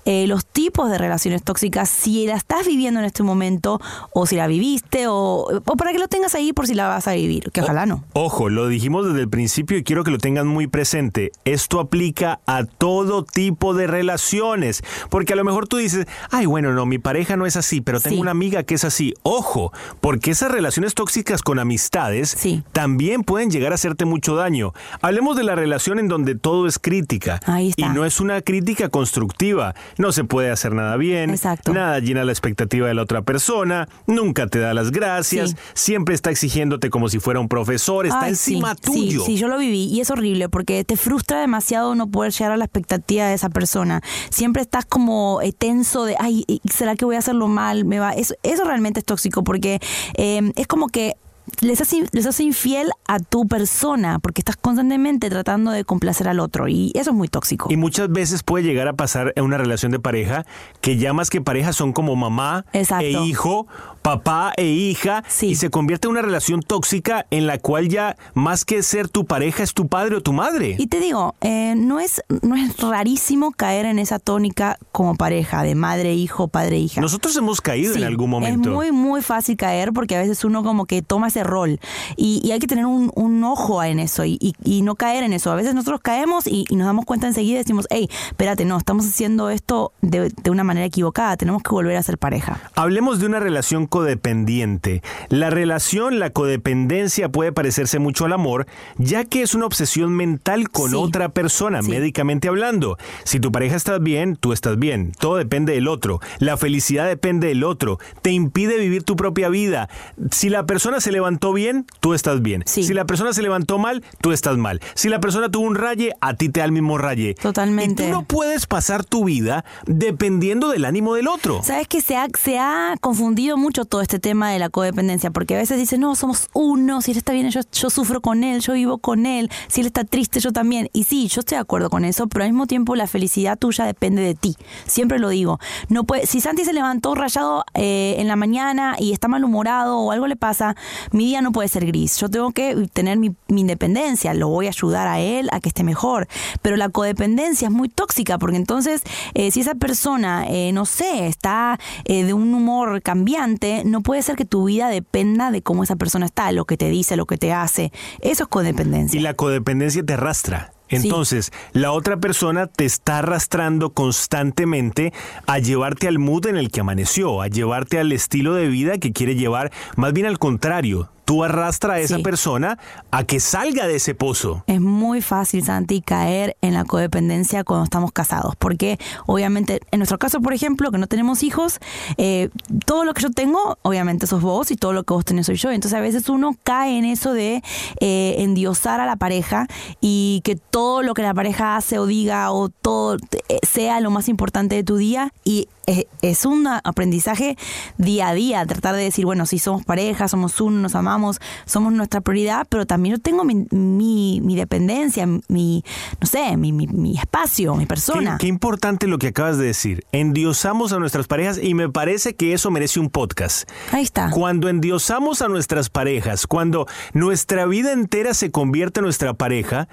eh, 0.06 0.26
los 0.28 0.46
tipos 0.46 0.90
de 0.90 0.98
relaciones 0.98 1.44
tóxicas, 1.44 1.90
si 1.90 2.26
la 2.26 2.36
estás 2.36 2.66
viviendo 2.66 3.00
en 3.00 3.06
este 3.06 3.22
momento, 3.22 3.80
o 4.14 4.26
si 4.26 4.36
la 4.38 4.48
viviste, 4.48 5.08
o, 5.08 5.48
o 5.66 5.76
para 5.76 5.92
que 5.92 6.00
lo 6.00 6.08
tengas 6.08 6.34
ahí 6.36 6.54
por 6.54 6.66
si 6.68 6.74
la 6.74 6.88
vas 6.88 7.08
a 7.08 7.14
vivir, 7.14 7.52
que 7.52 7.62
ojalá 7.62 7.75
Ojo, 8.14 8.50
lo 8.50 8.68
dijimos 8.68 9.06
desde 9.08 9.22
el 9.22 9.30
principio 9.30 9.78
y 9.78 9.84
quiero 9.84 10.04
que 10.04 10.12
lo 10.12 10.18
tengan 10.18 10.48
muy 10.48 10.68
presente. 10.68 11.32
Esto 11.46 11.80
aplica 11.80 12.40
a 12.46 12.64
todo 12.66 13.24
tipo 13.24 13.74
de 13.74 13.88
relaciones. 13.88 14.84
Porque 15.10 15.34
a 15.34 15.36
lo 15.36 15.44
mejor 15.44 15.68
tú 15.68 15.78
dices, 15.78 16.06
ay, 16.32 16.46
bueno, 16.46 16.74
no, 16.74 16.86
mi 16.86 16.98
pareja 17.00 17.36
no 17.38 17.46
es 17.46 17.56
así, 17.58 17.82
pero 17.82 18.00
tengo 18.00 18.16
Sí. 18.16 18.22
una 18.22 18.32
amiga 18.32 18.64
que 18.64 18.76
es 18.76 18.84
así. 18.86 19.14
Ojo, 19.24 19.74
porque 20.02 20.32
esas 20.32 20.52
relaciones 20.52 20.94
tóxicas 20.94 21.42
con 21.42 21.60
amistades 21.60 22.30
Sí. 22.38 22.64
también 22.72 23.24
pueden 23.24 23.52
llegar 23.52 23.72
a 23.72 23.76
hacerte 23.76 24.06
mucho 24.06 24.36
daño. 24.36 24.74
Hablemos 25.02 25.36
de 25.36 25.44
la 25.44 25.56
relación 25.56 26.00
en 26.00 26.08
donde 26.08 26.36
todo 26.36 26.68
es 26.68 26.80
crítica. 26.80 27.40
Ahí 27.46 27.70
está. 27.70 27.86
Y 27.86 27.90
no 27.90 28.06
es 28.06 28.20
una 28.20 28.42
crítica 28.42 28.90
constructiva. 28.90 29.76
No 29.98 30.12
se 30.12 30.24
puede 30.24 30.50
hacer 30.52 30.74
nada 30.74 30.96
bien. 30.98 31.30
Exacto. 31.30 31.74
Nada 31.74 32.00
llena 32.00 32.24
la 32.24 32.32
expectativa 32.32 32.88
de 32.88 32.94
la 32.94 33.02
otra 33.02 33.22
persona. 33.24 33.88
Nunca 34.08 34.48
te 34.48 34.60
da 34.60 34.74
las 34.74 34.92
gracias. 34.92 35.52
Sí. 35.52 35.56
Siempre 35.74 36.16
está 36.16 36.30
exigiéndote 36.32 36.90
como 36.90 37.10
si 37.10 37.20
fuera 37.20 37.40
un 37.40 37.48
profesor. 37.50 37.65
Está 38.08 38.26
Ay, 38.26 38.32
encima 38.32 38.76
sí, 38.76 38.82
tuyo. 38.82 39.20
Sí, 39.22 39.34
sí, 39.34 39.38
yo 39.38 39.48
lo 39.48 39.58
viví 39.58 39.86
y 39.86 40.02
es 40.02 40.10
horrible 40.10 40.50
porque 40.50 40.84
te 40.84 40.98
frustra 40.98 41.40
demasiado 41.40 41.96
no 41.96 42.08
poder 42.08 42.32
llegar 42.32 42.52
a 42.52 42.58
la 42.58 42.66
expectativa 42.66 43.26
de 43.28 43.34
esa 43.34 43.50
persona. 43.50 44.02
Siempre 44.30 44.62
estás 44.62 44.86
como 44.86 45.42
eh, 45.42 45.52
tenso 45.52 46.06
de, 46.06 46.16
ay, 46.20 46.46
¿será 46.72 46.96
que 46.96 47.06
voy 47.06 47.16
a 47.16 47.20
hacerlo 47.20 47.48
mal? 47.48 47.86
Me 47.86 48.00
va. 48.00 48.12
Eso, 48.12 48.36
eso 48.44 48.64
realmente 48.64 49.00
es 49.00 49.06
tóxico 49.06 49.44
porque 49.44 49.80
eh, 50.16 50.52
es 50.56 50.68
como 50.68 50.88
que 50.88 51.16
les 51.62 51.82
hace, 51.82 52.06
les 52.12 52.26
hace 52.26 52.44
infiel 52.44 52.90
a 53.08 53.20
tu 53.20 53.48
persona 53.48 54.20
porque 54.20 54.42
estás 54.42 54.56
constantemente 54.58 55.30
tratando 55.30 55.72
de 55.72 55.84
complacer 55.86 56.28
al 56.28 56.40
otro 56.40 56.68
y 56.68 56.92
eso 56.96 57.12
es 57.12 57.16
muy 57.16 57.28
tóxico. 57.28 57.68
Y 57.72 57.78
muchas 57.78 58.10
veces 58.12 58.44
puede 58.44 58.64
llegar 58.66 58.88
a 58.88 58.94
pasar 58.94 59.34
en 59.36 59.44
una 59.44 59.58
relación 59.58 59.92
de 59.92 60.00
pareja 60.00 60.46
que 60.82 60.98
ya 60.98 61.14
más 61.14 61.30
que 61.30 61.42
pareja 61.42 61.74
son 61.74 61.94
como 61.94 62.16
mamá 62.16 62.66
Exacto. 62.74 63.06
e 63.06 63.12
hijo, 63.12 63.68
papá 64.02 64.54
e 64.58 64.66
hija, 64.66 65.24
Sí. 65.28 65.48
y 65.48 65.56
se 65.56 65.70
convierte 65.70 66.08
en 66.08 66.12
una 66.12 66.22
relación 66.22 66.62
tóxica 66.62 67.26
en 67.32 67.48
la 67.48 67.58
cual 67.58 67.90
ya 67.90 68.18
más 68.34 68.66
que 68.66 68.84
ser 68.84 69.08
tu 69.10 69.26
pareja 69.26 69.64
es 69.64 69.74
tu 69.74 69.88
padre 69.88 70.16
o 70.18 70.22
tu 70.22 70.34
madre. 70.34 70.76
Y 70.78 70.88
te 70.88 71.00
digo, 71.00 71.36
eh, 71.42 71.74
no, 71.78 72.00
es, 72.00 72.22
no 72.42 72.56
es 72.56 72.78
rarísimo 72.78 73.52
caer 73.52 73.86
en 73.86 74.00
esa 74.00 74.20
tónica 74.20 74.78
como 74.92 75.16
pareja, 75.16 75.64
de 75.64 75.76
madre, 75.76 76.14
hijo, 76.14 76.48
padre, 76.48 76.78
hija. 76.78 77.02
Nosotros 77.02 77.36
hemos 77.38 77.62
caído 77.62 77.94
Sí, 77.94 78.00
en 78.00 78.06
algún 78.06 78.30
momento. 78.30 78.70
Es 78.70 78.76
muy, 78.76 78.92
muy 78.92 79.22
fácil 79.22 79.58
caer 79.58 79.92
porque 79.94 80.16
a 80.16 80.20
veces 80.20 80.44
uno 80.44 80.64
como 80.64 80.86
que 80.86 81.02
toma 81.02 81.30
ese 81.36 81.44
rol 81.44 81.80
y, 82.16 82.42
y 82.44 82.52
hay 82.52 82.60
que 82.60 82.68
tener 82.68 82.86
un, 82.86 83.12
un 83.16 83.44
ojo 83.44 83.84
en 83.84 84.00
eso 84.00 84.24
y, 84.26 84.38
y- 84.40 84.54
y 84.64 84.82
no 84.82 84.96
caer 84.96 85.24
en 85.24 85.34
eso. 85.34 85.52
A 85.52 85.56
veces 85.56 85.74
nosotros 85.76 86.00
caemos 86.02 86.48
y, 86.48 86.66
nos 86.76 86.86
damos 86.88 87.06
cuenta 87.06 87.28
enseguida 87.28 87.56
y 87.56 87.58
decimos, 87.60 87.88
hey, 87.90 88.10
espérate, 88.28 88.66
no, 88.66 88.78
estamos 88.78 89.06
haciendo 89.06 89.50
esto 89.50 89.92
de, 90.02 90.30
de 90.44 90.50
una 90.50 90.64
manera 90.64 90.86
equivocada, 90.86 91.36
tenemos 91.38 91.62
que 91.64 91.70
volver 91.72 91.98
a 91.98 92.04
ser 92.04 92.18
pareja. 92.18 92.60
Hablemos 92.76 93.20
de 93.20 93.26
una 93.26 93.40
relación 93.40 93.86
codependiente. 93.88 95.02
La 95.30 95.50
relación, 95.50 96.20
la 96.20 96.30
codependencia 96.32 97.30
puede 97.30 97.52
parecerse 97.52 98.00
mucho 98.00 98.26
al 98.26 98.34
amor, 98.34 98.66
ya 98.98 99.24
que 99.26 99.42
es 99.42 99.54
una 99.56 99.66
obsesión 99.66 100.14
mental 100.14 100.70
con 100.70 100.92
Sí. 100.92 100.96
otra 100.96 101.30
persona, 101.30 101.82
Sí. 101.82 101.90
médicamente 101.92 102.48
hablando. 102.48 102.98
Si 103.24 103.40
tu 103.40 103.52
pareja 103.52 103.76
está 103.76 103.98
bien, 104.00 104.36
tú 104.36 104.54
estás 104.54 104.78
bien. 104.80 105.12
Todo 105.20 105.36
depende 105.38 105.74
del 105.74 105.88
otro. 105.88 106.20
La 106.40 106.58
felicidad 106.58 107.08
depende 107.08 107.48
del 107.48 107.64
otro. 107.64 108.00
Te 108.22 108.32
impide 108.32 108.78
vivir 108.78 109.04
tu 109.04 109.16
propia 109.16 109.50
vida. 109.50 109.90
Si 110.32 110.50
la 110.50 110.66
persona 110.66 111.00
se 111.02 111.12
levantó 111.26 111.54
bien, 111.54 111.88
tú 112.02 112.14
estás 112.14 112.44
bien. 112.44 112.64
Sí. 112.68 112.84
Si 112.84 112.94
la 112.94 113.06
persona 113.06 113.34
se 113.34 113.42
levantó 113.42 113.80
mal, 113.80 114.04
tú 114.22 114.32
estás 114.32 114.58
mal. 114.58 114.80
Si 114.94 115.10
la 115.10 115.20
persona 115.20 115.50
tuvo 115.50 115.66
un 115.66 115.74
raye, 115.74 116.14
a 116.22 116.36
ti 116.36 116.50
te 116.50 116.60
da 116.60 116.66
el 116.68 116.72
mismo 116.72 117.00
raye. 117.00 117.34
Totalmente. 117.34 118.04
Y 118.04 118.06
tú 118.08 118.14
no 118.14 118.22
puedes 118.22 118.68
pasar 118.68 119.04
tu 119.04 119.26
vida 119.26 119.66
dependiendo 119.88 120.70
del 120.70 120.86
ánimo 120.86 121.16
del 121.16 121.28
otro. 121.28 121.64
Sabes 121.64 121.88
que 121.88 122.02
se 122.02 122.16
ha, 122.16 122.28
se 122.40 122.60
ha 122.60 122.96
confundido 123.02 123.58
mucho 123.58 123.86
todo 123.86 124.02
este 124.02 124.20
tema 124.20 124.52
de 124.52 124.60
la 124.60 124.70
codependencia, 124.70 125.32
porque 125.32 125.56
a 125.56 125.58
veces 125.58 125.80
dicen, 125.80 126.02
no, 126.02 126.16
somos 126.16 126.48
uno, 126.54 127.02
si 127.02 127.12
él 127.12 127.18
está 127.18 127.34
bien, 127.34 127.50
yo, 127.50 127.62
yo 127.72 127.90
sufro 127.90 128.22
con 128.22 128.44
él, 128.44 128.62
yo 128.62 128.74
vivo 128.74 129.00
con 129.00 129.26
él, 129.26 129.50
si 129.68 129.82
él 129.82 129.88
está 129.88 130.04
triste, 130.04 130.40
yo 130.40 130.52
también. 130.54 130.92
Y 130.94 131.06
sí, 131.06 131.28
yo 131.28 131.40
estoy 131.40 131.56
de 131.56 131.62
acuerdo 131.62 131.90
con 131.90 132.06
eso, 132.06 132.28
pero 132.28 132.46
al 132.46 132.52
mismo 132.52 132.68
tiempo 132.68 132.96
la 132.96 133.08
felicidad 133.08 133.58
tuya 133.58 133.86
depende 133.86 134.22
de 134.22 134.36
ti. 134.36 134.56
Siempre 134.86 135.18
lo 135.18 135.30
digo. 135.30 135.60
No 135.90 136.04
puede, 136.04 136.28
si 136.28 136.40
Santi 136.40 136.66
se 136.66 136.74
levantó 136.74 137.16
rayado 137.16 137.66
eh, 137.74 138.18
en 138.20 138.28
la 138.28 138.36
mañana 138.36 138.96
y 139.00 139.12
está 139.12 139.28
malhumorado 139.28 139.98
o 139.98 140.12
algo 140.12 140.28
le 140.28 140.36
pasa, 140.36 140.76
mi 141.16 141.26
día 141.28 141.42
no 141.42 141.52
puede 141.52 141.70
ser 141.70 141.86
gris. 141.86 142.18
Yo 142.20 142.30
tengo 142.30 142.52
que 142.52 142.88
tener 142.94 143.18
mi, 143.18 143.34
mi 143.48 143.62
independencia, 143.62 144.34
lo 144.34 144.50
voy 144.50 144.68
a 144.68 144.70
ayudar 144.70 145.08
a 145.08 145.20
él 145.20 145.50
a 145.52 145.60
que 145.60 145.70
esté 145.70 145.84
mejor. 145.84 146.28
Pero 146.62 146.76
la 146.76 146.90
codependencia 146.90 147.70
es 147.70 147.74
muy 147.74 147.90
tóxica, 147.90 148.38
porque 148.38 148.58
entonces, 148.58 149.02
eh, 149.34 149.50
si 149.52 149.62
esa 149.62 149.76
persona, 149.76 150.46
eh, 150.48 150.72
no 150.74 150.86
sé, 150.86 151.28
está 151.28 151.80
eh, 152.04 152.26
de 152.26 152.34
un 152.34 152.54
humor 152.54 153.02
cambiante, 153.02 153.84
no 153.86 154.02
puede 154.02 154.22
ser 154.22 154.36
que 154.36 154.46
tu 154.46 154.66
vida 154.66 154.90
dependa 154.90 155.52
de 155.52 155.62
cómo 155.62 155.84
esa 155.84 155.96
persona 155.96 156.26
está, 156.26 156.52
lo 156.52 156.66
que 156.66 156.78
te 156.78 156.90
dice, 156.90 157.16
lo 157.16 157.26
que 157.26 157.38
te 157.38 157.54
hace. 157.54 157.92
Eso 158.20 158.44
es 158.44 158.50
codependencia. 158.50 159.20
Y 159.20 159.24
la 159.24 159.34
codependencia 159.34 160.04
te 160.04 160.14
arrastra. 160.14 160.75
Entonces, 160.90 161.52
la 161.74 161.92
otra 161.92 162.18
persona 162.18 162.68
te 162.68 162.86
está 162.86 163.20
arrastrando 163.20 163.92
constantemente 163.92 165.14
a 165.48 165.60
llevarte 165.60 166.08
al 166.08 166.20
mood 166.20 166.48
en 166.48 166.58
el 166.58 166.70
que 166.70 166.82
amaneció, 166.82 167.42
a 167.42 167.48
llevarte 167.48 168.00
al 168.00 168.12
estilo 168.12 168.54
de 168.54 168.68
vida 168.68 168.98
que 168.98 169.12
quiere 169.12 169.36
llevar, 169.36 169.72
más 169.96 170.14
bien 170.14 170.28
al 170.28 170.40
contrario. 170.40 171.10
Tú 171.26 171.44
arrastra 171.44 171.96
a 171.96 172.00
esa 172.00 172.18
Sí. 172.18 172.22
persona 172.24 172.78
a 173.12 173.24
que 173.24 173.40
salga 173.40 173.88
de 173.88 173.96
ese 173.96 174.14
pozo. 174.16 174.64
Es 174.68 174.80
muy 174.80 175.22
fácil, 175.22 175.64
Santi, 175.66 176.02
caer 176.02 176.56
en 176.62 176.74
la 176.76 176.86
codependencia 176.86 177.64
cuando 177.64 177.84
estamos 177.84 178.12
casados, 178.12 178.56
porque 178.56 179.00
obviamente, 179.26 179.82
en 179.92 180.00
nuestro 180.00 180.20
caso, 180.20 180.40
por 180.42 180.54
ejemplo, 180.54 180.92
que 180.92 180.98
no 181.00 181.08
tenemos 181.08 181.42
hijos, 181.44 181.80
eh, 182.18 182.50
todo 182.86 183.06
lo 183.06 183.14
que 183.14 183.24
yo 183.24 183.32
tengo, 183.32 183.78
obviamente 183.82 184.28
sos 184.28 184.42
vos 184.42 184.70
y 184.72 184.76
todo 184.76 184.94
lo 184.94 185.04
que 185.04 185.14
vos 185.14 185.26
tenés 185.26 185.48
soy 185.48 185.56
yo. 185.56 185.72
Entonces 185.72 185.98
a 185.98 186.02
veces 186.02 186.30
uno 186.30 186.56
cae 186.64 186.98
en 186.98 187.06
eso 187.06 187.34
de 187.34 187.64
eh, 188.00 188.36
endiosar 188.40 189.00
a 189.00 189.06
la 189.06 189.16
pareja 189.16 189.68
y 190.02 190.42
que 190.44 190.56
todo 190.56 191.02
lo 191.02 191.14
que 191.16 191.24
la 191.24 191.34
pareja 191.34 191.76
hace 191.76 191.98
o 192.00 192.06
diga 192.06 192.52
o 192.52 192.70
todo 192.70 193.18
eh, 193.50 193.60
sea 193.68 194.00
lo 194.00 194.12
más 194.12 194.30
importante 194.30 194.76
de 194.76 194.84
tu 194.84 194.98
día 194.98 195.34
y 195.44 195.68
es, 195.86 196.06
es 196.22 196.46
un 196.46 196.68
aprendizaje 196.68 197.58
día 197.98 198.30
a 198.30 198.34
día, 198.34 198.66
tratar 198.66 198.96
de 198.96 199.04
decir, 199.04 199.26
bueno, 199.26 199.46
sí 199.46 199.60
somos 199.60 199.86
pareja, 199.86 200.28
somos 200.28 200.60
uno, 200.62 200.80
nos 200.80 200.96
amamos, 200.96 201.40
somos 201.66 201.94
nuestra 201.94 202.22
prioridad, 202.22 202.68
pero 202.70 202.86
también 202.86 203.16
yo 203.16 203.22
tengo 203.22 203.44
mi, 203.44 203.68
mi, 203.72 204.42
mi 204.42 204.56
dependencia, 204.56 205.26
mi, 205.26 205.84
no 206.20 206.28
sé, 206.28 206.58
mi, 206.58 206.72
mi, 206.72 206.88
mi 206.88 207.18
espacio, 207.18 207.76
mi 207.76 207.86
persona. 207.86 208.38
qué 208.40 208.48
importante 208.48 209.08
lo 209.08 209.18
que 209.18 209.28
acabas 209.28 209.58
de 209.58 209.66
decir. 209.66 210.04
Endiosamos 210.12 210.94
a 210.94 211.00
nuestras 211.00 211.28
parejas 211.28 211.60
y 211.62 211.74
me 211.74 211.90
parece 211.90 212.36
que 212.36 212.54
eso 212.54 212.72
merece 212.72 213.00
un 213.00 213.10
podcast. 213.10 213.70
Ahí 213.92 214.04
está. 214.04 214.30
Cuando 214.30 214.70
endiosamos 214.70 215.42
a 215.42 215.48
nuestras 215.48 215.90
parejas, 215.90 216.48
cuando 216.48 216.88
nuestra 217.14 217.66
vida 217.66 217.92
entera 217.92 218.34
se 218.34 218.52
convierte 218.52 219.00
en 219.00 219.06
nuestra 219.06 219.34
pareja, 219.34 219.88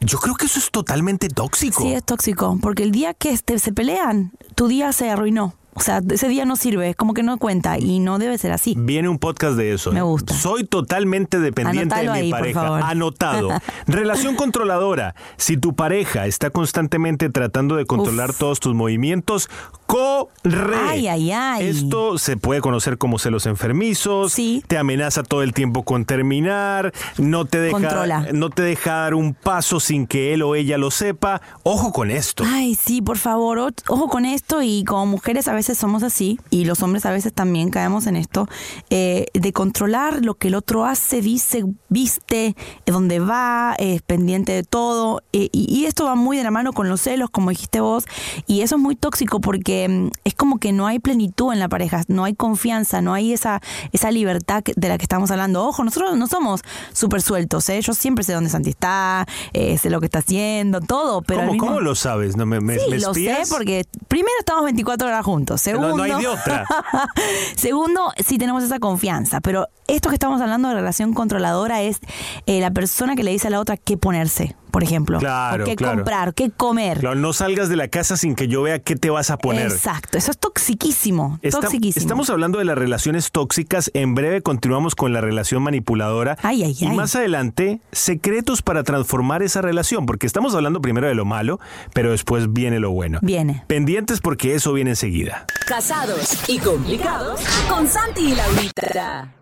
yo 0.00 0.18
creo 0.18 0.34
que 0.34 0.46
eso 0.46 0.58
es 0.58 0.70
totalmente 0.70 1.28
tóxico. 1.28 1.82
Sí, 1.82 1.92
es 1.92 2.04
tóxico, 2.04 2.58
porque 2.60 2.82
el 2.82 2.90
día 2.90 3.14
que 3.14 3.30
este, 3.30 3.58
se 3.58 3.72
pelean, 3.72 4.32
tu 4.54 4.68
día 4.68 4.92
se 4.92 5.10
arruinó. 5.10 5.54
O 5.74 5.80
sea, 5.80 6.00
ese 6.10 6.28
día 6.28 6.44
no 6.44 6.56
sirve, 6.56 6.90
es 6.90 6.96
como 6.96 7.14
que 7.14 7.22
no 7.22 7.38
cuenta 7.38 7.78
y 7.78 8.00
no 8.00 8.18
debe 8.18 8.36
ser 8.38 8.50
así. 8.52 8.74
Viene 8.76 9.08
un 9.08 9.18
podcast 9.18 9.56
de 9.56 9.72
eso. 9.72 9.92
Me 9.92 10.00
¿eh? 10.00 10.02
gusta. 10.02 10.34
Soy 10.34 10.64
totalmente 10.64 11.38
dependiente 11.38 11.94
de 11.94 12.02
mi 12.02 12.08
ahí, 12.08 12.30
pareja. 12.30 12.88
Anotado. 12.88 13.50
Relación 13.86 14.34
controladora. 14.34 15.14
Si 15.36 15.56
tu 15.56 15.74
pareja 15.74 16.26
está 16.26 16.50
constantemente 16.50 17.30
tratando 17.30 17.76
de 17.76 17.86
controlar 17.86 18.30
Uf. 18.30 18.38
todos 18.38 18.58
tus 18.58 18.74
movimientos, 18.74 19.48
corre. 19.86 20.76
Ay, 20.88 21.06
ay, 21.06 21.30
ay. 21.30 21.68
Esto 21.68 22.18
se 22.18 22.36
puede 22.36 22.60
conocer 22.60 22.98
como 22.98 23.20
celos 23.20 23.46
enfermizos. 23.46 24.32
Sí. 24.32 24.64
Te 24.66 24.76
amenaza 24.76 25.22
todo 25.22 25.42
el 25.42 25.54
tiempo 25.54 25.84
con 25.84 26.04
terminar. 26.04 26.92
No 27.16 27.44
te 27.44 27.60
deja, 27.60 27.72
Controla. 27.72 28.26
no 28.32 28.50
te 28.50 28.62
deja 28.62 28.94
dar 28.94 29.14
un 29.14 29.34
paso 29.34 29.78
sin 29.78 30.08
que 30.08 30.34
él 30.34 30.42
o 30.42 30.56
ella 30.56 30.78
lo 30.78 30.90
sepa. 30.90 31.40
Ojo 31.62 31.92
con 31.92 32.10
esto. 32.10 32.42
Ay, 32.44 32.74
sí, 32.74 33.02
por 33.02 33.18
favor, 33.18 33.72
ojo 33.88 34.08
con 34.08 34.24
esto 34.24 34.62
y 34.62 34.84
como 34.84 35.06
mujeres 35.06 35.46
a 35.46 35.52
veces 35.52 35.59
somos 35.62 36.02
así 36.02 36.38
y 36.50 36.64
los 36.64 36.82
hombres 36.82 37.06
a 37.06 37.10
veces 37.10 37.32
también 37.32 37.70
caemos 37.70 38.06
en 38.06 38.16
esto, 38.16 38.48
eh, 38.90 39.26
de 39.34 39.52
controlar 39.52 40.24
lo 40.24 40.34
que 40.34 40.48
el 40.48 40.54
otro 40.54 40.84
hace, 40.84 41.20
dice, 41.22 41.64
viste, 41.88 42.46
eh, 42.46 42.54
dónde 42.86 43.18
va, 43.20 43.74
es 43.78 44.02
pendiente 44.02 44.52
de 44.52 44.62
todo 44.62 45.22
eh, 45.32 45.48
y, 45.52 45.66
y 45.74 45.86
esto 45.86 46.04
va 46.04 46.14
muy 46.14 46.36
de 46.36 46.44
la 46.44 46.50
mano 46.50 46.72
con 46.72 46.88
los 46.88 47.00
celos, 47.02 47.30
como 47.30 47.50
dijiste 47.50 47.80
vos, 47.80 48.04
y 48.46 48.62
eso 48.62 48.76
es 48.76 48.80
muy 48.82 48.96
tóxico 48.96 49.40
porque 49.40 49.88
mm, 49.88 50.08
es 50.24 50.34
como 50.34 50.58
que 50.58 50.72
no 50.72 50.86
hay 50.86 50.98
plenitud 50.98 51.52
en 51.52 51.58
la 51.58 51.68
pareja, 51.68 52.02
no 52.08 52.24
hay 52.24 52.34
confianza, 52.34 53.00
no 53.02 53.12
hay 53.14 53.32
esa, 53.32 53.60
esa 53.92 54.10
libertad 54.10 54.62
de 54.76 54.88
la 54.88 54.98
que 54.98 55.04
estamos 55.04 55.30
hablando. 55.30 55.64
Ojo, 55.66 55.84
nosotros 55.84 56.16
no 56.16 56.26
somos 56.26 56.60
súper 56.92 57.22
sueltos, 57.22 57.68
¿eh? 57.68 57.80
yo 57.80 57.92
siempre 57.94 58.24
sé 58.24 58.32
dónde 58.32 58.50
Santi 58.50 58.70
está, 58.70 59.26
eh, 59.52 59.78
sé 59.78 59.90
lo 59.90 60.00
que 60.00 60.06
está 60.06 60.20
haciendo, 60.20 60.80
todo, 60.80 61.22
pero... 61.22 61.40
¿Cómo, 61.40 61.52
mismo- 61.52 61.66
cómo 61.68 61.80
lo 61.80 61.94
sabes? 61.94 62.36
¿No 62.36 62.46
me, 62.46 62.60
me, 62.60 62.78
Sí, 62.78 62.90
me 62.90 62.98
lo 62.98 63.12
sé 63.14 63.36
porque 63.50 63.84
primero 64.08 64.34
estamos 64.38 64.64
24 64.64 65.06
horas 65.08 65.24
juntos. 65.24 65.49
Segundo, 65.58 65.88
No, 65.88 65.96
no 65.96 66.02
hay 66.02 66.20
de 66.20 66.28
otra. 66.28 66.66
segundo, 67.56 68.12
sí 68.24 68.38
tenemos 68.38 68.62
esa 68.62 68.78
confianza. 68.78 69.40
Pero 69.40 69.68
esto 69.86 70.08
que 70.08 70.14
estamos 70.14 70.40
hablando 70.40 70.68
de 70.68 70.74
relación 70.74 71.14
controladora 71.14 71.82
es 71.82 72.00
eh, 72.46 72.60
la 72.60 72.70
persona 72.70 73.16
que 73.16 73.22
le 73.22 73.30
dice 73.32 73.48
a 73.48 73.50
la 73.50 73.60
otra 73.60 73.76
qué 73.76 73.96
ponerse. 73.96 74.56
Por 74.70 74.82
ejemplo. 74.82 75.18
Claro, 75.18 75.64
o 75.64 75.66
qué 75.66 75.76
claro. 75.76 75.96
comprar, 75.96 76.34
qué 76.34 76.50
comer. 76.50 76.98
Claro, 76.98 77.16
no 77.16 77.32
salgas 77.32 77.68
de 77.68 77.76
la 77.76 77.88
casa 77.88 78.16
sin 78.16 78.34
que 78.34 78.48
yo 78.48 78.62
vea 78.62 78.78
qué 78.78 78.96
te 78.96 79.10
vas 79.10 79.30
a 79.30 79.36
poner. 79.38 79.66
Exacto, 79.70 80.18
eso 80.18 80.30
es 80.30 80.38
toxiquísimo. 80.38 81.38
Está- 81.42 81.60
toxiquísimo. 81.60 82.02
Estamos 82.02 82.30
hablando 82.30 82.58
de 82.58 82.64
las 82.64 82.78
relaciones 82.78 83.30
tóxicas. 83.30 83.90
En 83.94 84.14
breve 84.14 84.42
continuamos 84.42 84.94
con 84.94 85.12
la 85.12 85.20
relación 85.20 85.62
manipuladora. 85.62 86.36
Ay, 86.42 86.64
ay, 86.64 86.76
y 86.78 86.86
ay. 86.86 86.96
más 86.96 87.14
adelante, 87.16 87.80
secretos 87.92 88.62
para 88.62 88.82
transformar 88.82 89.42
esa 89.42 89.60
relación. 89.62 90.06
Porque 90.06 90.26
estamos 90.26 90.54
hablando 90.54 90.80
primero 90.80 91.06
de 91.06 91.14
lo 91.14 91.24
malo, 91.24 91.60
pero 91.92 92.10
después 92.10 92.52
viene 92.52 92.80
lo 92.80 92.90
bueno. 92.90 93.18
Viene. 93.22 93.64
Pendientes 93.66 94.20
porque 94.20 94.54
eso 94.54 94.72
viene 94.72 94.90
enseguida. 94.90 95.46
Casados 95.66 96.48
y 96.48 96.58
complicados 96.58 97.40
con 97.68 97.86
Santi 97.86 98.32
y 98.32 98.34
Laurita. 98.34 99.34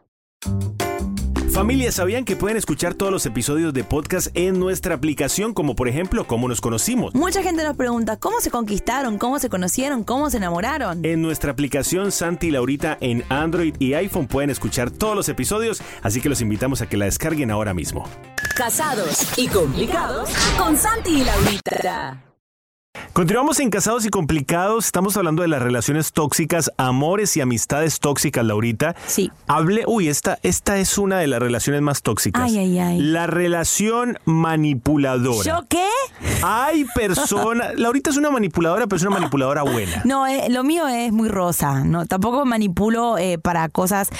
Familia, 1.59 1.91
¿sabían 1.91 2.25
que 2.25 2.37
pueden 2.37 2.57
escuchar 2.57 2.95
todos 2.95 3.11
los 3.11 3.27
episodios 3.27 3.75
de 3.75 3.83
podcast 3.83 4.29
en 4.35 4.61
nuestra 4.61 4.95
aplicación? 4.95 5.53
Como 5.53 5.75
por 5.75 5.89
ejemplo, 5.89 6.25
cómo 6.25 6.47
nos 6.47 6.61
conocimos. 6.61 7.17
Mucha 7.17 7.43
gente 7.43 7.65
nos 7.65 7.77
pregunta 7.77 8.17
cómo 8.17 8.41
se 8.41 8.49
conquistaron, 8.49 9.19
cómo 9.19 9.41
se 9.41 9.49
conocieron, 9.49 10.05
cómo 10.05 10.31
se 10.31 10.37
enamoraron. 10.37 11.05
En 11.05 11.21
nuestra 11.21 11.51
aplicación 11.51 12.13
Santi 12.13 12.47
y 12.47 12.51
Laurita 12.53 12.97
en 13.01 13.25
Android 13.29 13.75
y 13.81 13.95
iPhone 13.95 14.29
pueden 14.29 14.51
escuchar 14.51 14.93
todos 14.93 15.17
los 15.17 15.29
episodios, 15.29 15.83
así 16.01 16.21
que 16.21 16.29
los 16.29 16.41
invitamos 16.41 16.81
a 16.81 16.89
que 16.89 16.97
la 16.97 17.07
descarguen 17.07 17.51
ahora 17.51 17.75
mismo. 17.75 18.09
Casados 18.55 19.37
y 19.37 19.49
complicados 19.49 20.31
con 20.57 20.77
Santi 20.77 21.23
y 21.23 21.25
Laurita. 21.25 22.28
Continuamos 23.19 23.59
en 23.59 23.71
Casados 23.71 24.05
y 24.07 24.11
Complicados. 24.11 24.87
Estamos 24.87 25.17
hablando 25.17 25.43
de 25.43 25.49
las 25.49 25.61
relaciones 25.61 26.13
tóxicas, 26.13 26.71
amores 26.77 27.37
y 27.37 27.41
amistades 27.41 27.99
tóxicas, 27.99 28.45
Laurita. 28.45 28.95
Sí. 29.09 29.33
Hable, 29.49 29.83
uy, 29.89 30.09
esta, 30.09 30.39
esta 30.45 30.79
es 30.79 30.99
una 30.99 31.19
de 31.19 31.27
las 31.27 31.41
relaciones 31.41 31.83
más 31.83 32.03
tóxicas. 32.03 32.45
Ay, 32.45 32.59
ay, 32.59 32.79
ay. 32.79 33.01
La 33.01 33.27
relación 33.27 34.21
manipuladora. 34.25 35.43
¿Yo 35.43 35.67
qué? 35.69 35.89
Hay 36.45 36.85
personas. 36.95 37.75
Laurita 37.77 38.11
es 38.11 38.17
una 38.17 38.31
manipuladora, 38.31 38.87
pero 38.87 38.99
es 38.99 39.03
una 39.03 39.19
manipuladora 39.19 39.63
buena. 39.63 40.03
No, 40.05 40.29
eh, 40.29 40.47
lo 40.49 40.63
mío 40.63 40.87
es 40.87 41.11
muy 41.11 41.29
rosa. 41.29 41.83
No, 41.83 42.07
tampoco 42.07 42.45
manipulo 42.45 43.19
eh, 43.19 43.39
para 43.39 43.69
cosas. 43.69 44.11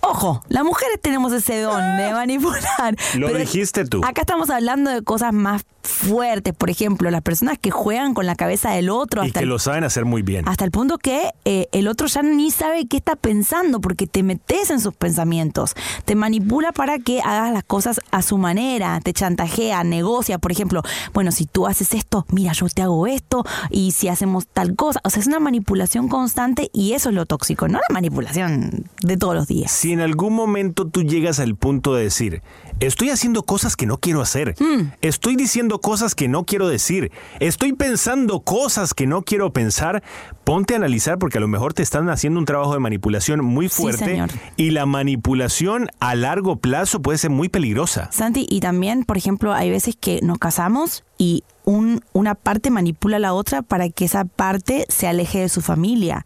Ojo, 0.00 0.42
las 0.48 0.64
mujeres 0.64 0.98
tenemos 1.02 1.30
ese 1.34 1.60
don 1.60 1.98
de 1.98 2.10
manipular. 2.14 2.96
Lo 3.16 3.26
pero 3.26 3.38
dijiste 3.38 3.84
tú. 3.84 4.00
Acá 4.02 4.22
estamos 4.22 4.48
hablando 4.48 4.90
de 4.90 5.02
cosas 5.02 5.34
más 5.34 5.66
fuertes. 5.86 6.54
Por 6.54 6.70
ejemplo, 6.70 7.10
las 7.10 7.22
personas 7.22 7.58
que 7.58 7.70
juegan 7.70 8.14
con 8.14 8.26
la 8.26 8.34
cabeza 8.34 8.70
del 8.70 8.90
otro 8.90 9.24
Y 9.24 9.28
hasta 9.28 9.40
que 9.40 9.44
el 9.44 9.50
lo 9.50 9.58
saben 9.58 9.84
hacer 9.84 10.04
muy 10.04 10.22
bien. 10.22 10.48
Hasta 10.48 10.64
el 10.64 10.70
punto 10.70 10.98
que 10.98 11.30
eh, 11.44 11.68
el 11.72 11.88
otro 11.88 12.06
ya 12.06 12.22
ni 12.22 12.50
sabe 12.50 12.86
qué 12.86 12.96
está 12.96 13.16
pensando 13.16 13.80
porque 13.80 14.06
te 14.06 14.22
metes 14.22 14.70
en 14.70 14.80
sus 14.80 14.94
pensamientos. 14.94 15.74
Te 16.04 16.14
manipula 16.14 16.72
para 16.72 16.98
que 16.98 17.20
hagas 17.20 17.52
las 17.52 17.64
cosas 17.64 18.00
a 18.10 18.22
su 18.22 18.38
manera, 18.38 19.00
te 19.02 19.12
chantajea, 19.12 19.84
negocia. 19.84 20.38
Por 20.38 20.52
ejemplo, 20.52 20.82
bueno, 21.12 21.32
si 21.32 21.46
tú 21.46 21.66
haces 21.66 21.94
esto, 21.94 22.26
mira, 22.30 22.52
yo 22.52 22.66
te 22.68 22.82
hago 22.82 23.06
esto 23.06 23.44
y 23.70 23.92
si 23.92 24.08
hacemos 24.08 24.46
tal 24.46 24.74
cosa. 24.74 25.00
O 25.04 25.10
sea, 25.10 25.20
es 25.20 25.26
una 25.26 25.40
manipulación 25.40 26.08
constante 26.08 26.70
y 26.72 26.92
eso 26.92 27.10
es 27.10 27.14
lo 27.14 27.26
tóxico, 27.26 27.68
no 27.68 27.78
la 27.78 27.94
manipulación 27.94 28.84
de 29.02 29.16
todos 29.16 29.34
los 29.34 29.46
días. 29.46 29.70
Si 29.70 29.92
en 29.92 30.00
algún 30.00 30.34
momento 30.34 30.86
tú 30.86 31.02
llegas 31.02 31.40
al 31.40 31.54
punto 31.56 31.94
de 31.94 32.04
decir, 32.04 32.42
estoy 32.80 33.10
haciendo 33.10 33.42
cosas 33.44 33.76
que 33.76 33.86
no 33.86 33.98
quiero 33.98 34.20
hacer, 34.20 34.54
Mm. 34.58 34.92
estoy 35.00 35.36
diciendo 35.36 35.80
cosas 35.80 36.14
que 36.14 36.28
no 36.28 36.44
quiero 36.44 36.68
decir, 36.68 37.10
estoy 37.40 37.72
pensando 37.72 38.40
cosas 38.40 38.92
que 38.94 39.06
no 39.06 39.22
quiero 39.22 39.52
pensar, 39.52 40.02
ponte 40.44 40.74
a 40.74 40.76
analizar 40.76 41.18
porque 41.18 41.38
a 41.38 41.40
lo 41.40 41.48
mejor 41.48 41.72
te 41.72 41.82
están 41.82 42.08
haciendo 42.10 42.38
un 42.38 42.44
trabajo 42.44 42.74
de 42.74 42.80
manipulación 42.80 43.44
muy 43.44 43.68
fuerte 43.68 44.22
y 44.56 44.70
la 44.70 44.84
manipulación 44.86 45.88
a 46.00 46.14
largo 46.14 46.56
plazo 46.56 47.00
puede 47.00 47.18
ser 47.18 47.30
muy 47.30 47.48
peligrosa. 47.48 48.10
Santi, 48.12 48.46
y 48.48 48.60
también, 48.60 49.04
por 49.04 49.16
ejemplo, 49.16 49.54
hay 49.54 49.70
veces 49.70 49.96
que 49.98 50.20
nos 50.22 50.38
casamos 50.38 51.04
y 51.18 51.44
un- 51.64 52.00
una 52.12 52.36
parte 52.36 52.70
manipula 52.70 53.16
a 53.16 53.20
la 53.20 53.34
otra 53.34 53.62
para 53.62 53.88
que 53.88 54.04
esa 54.04 54.24
parte 54.24 54.86
se 54.88 55.08
aleje 55.08 55.40
de 55.40 55.48
su 55.48 55.62
familia. 55.62 56.22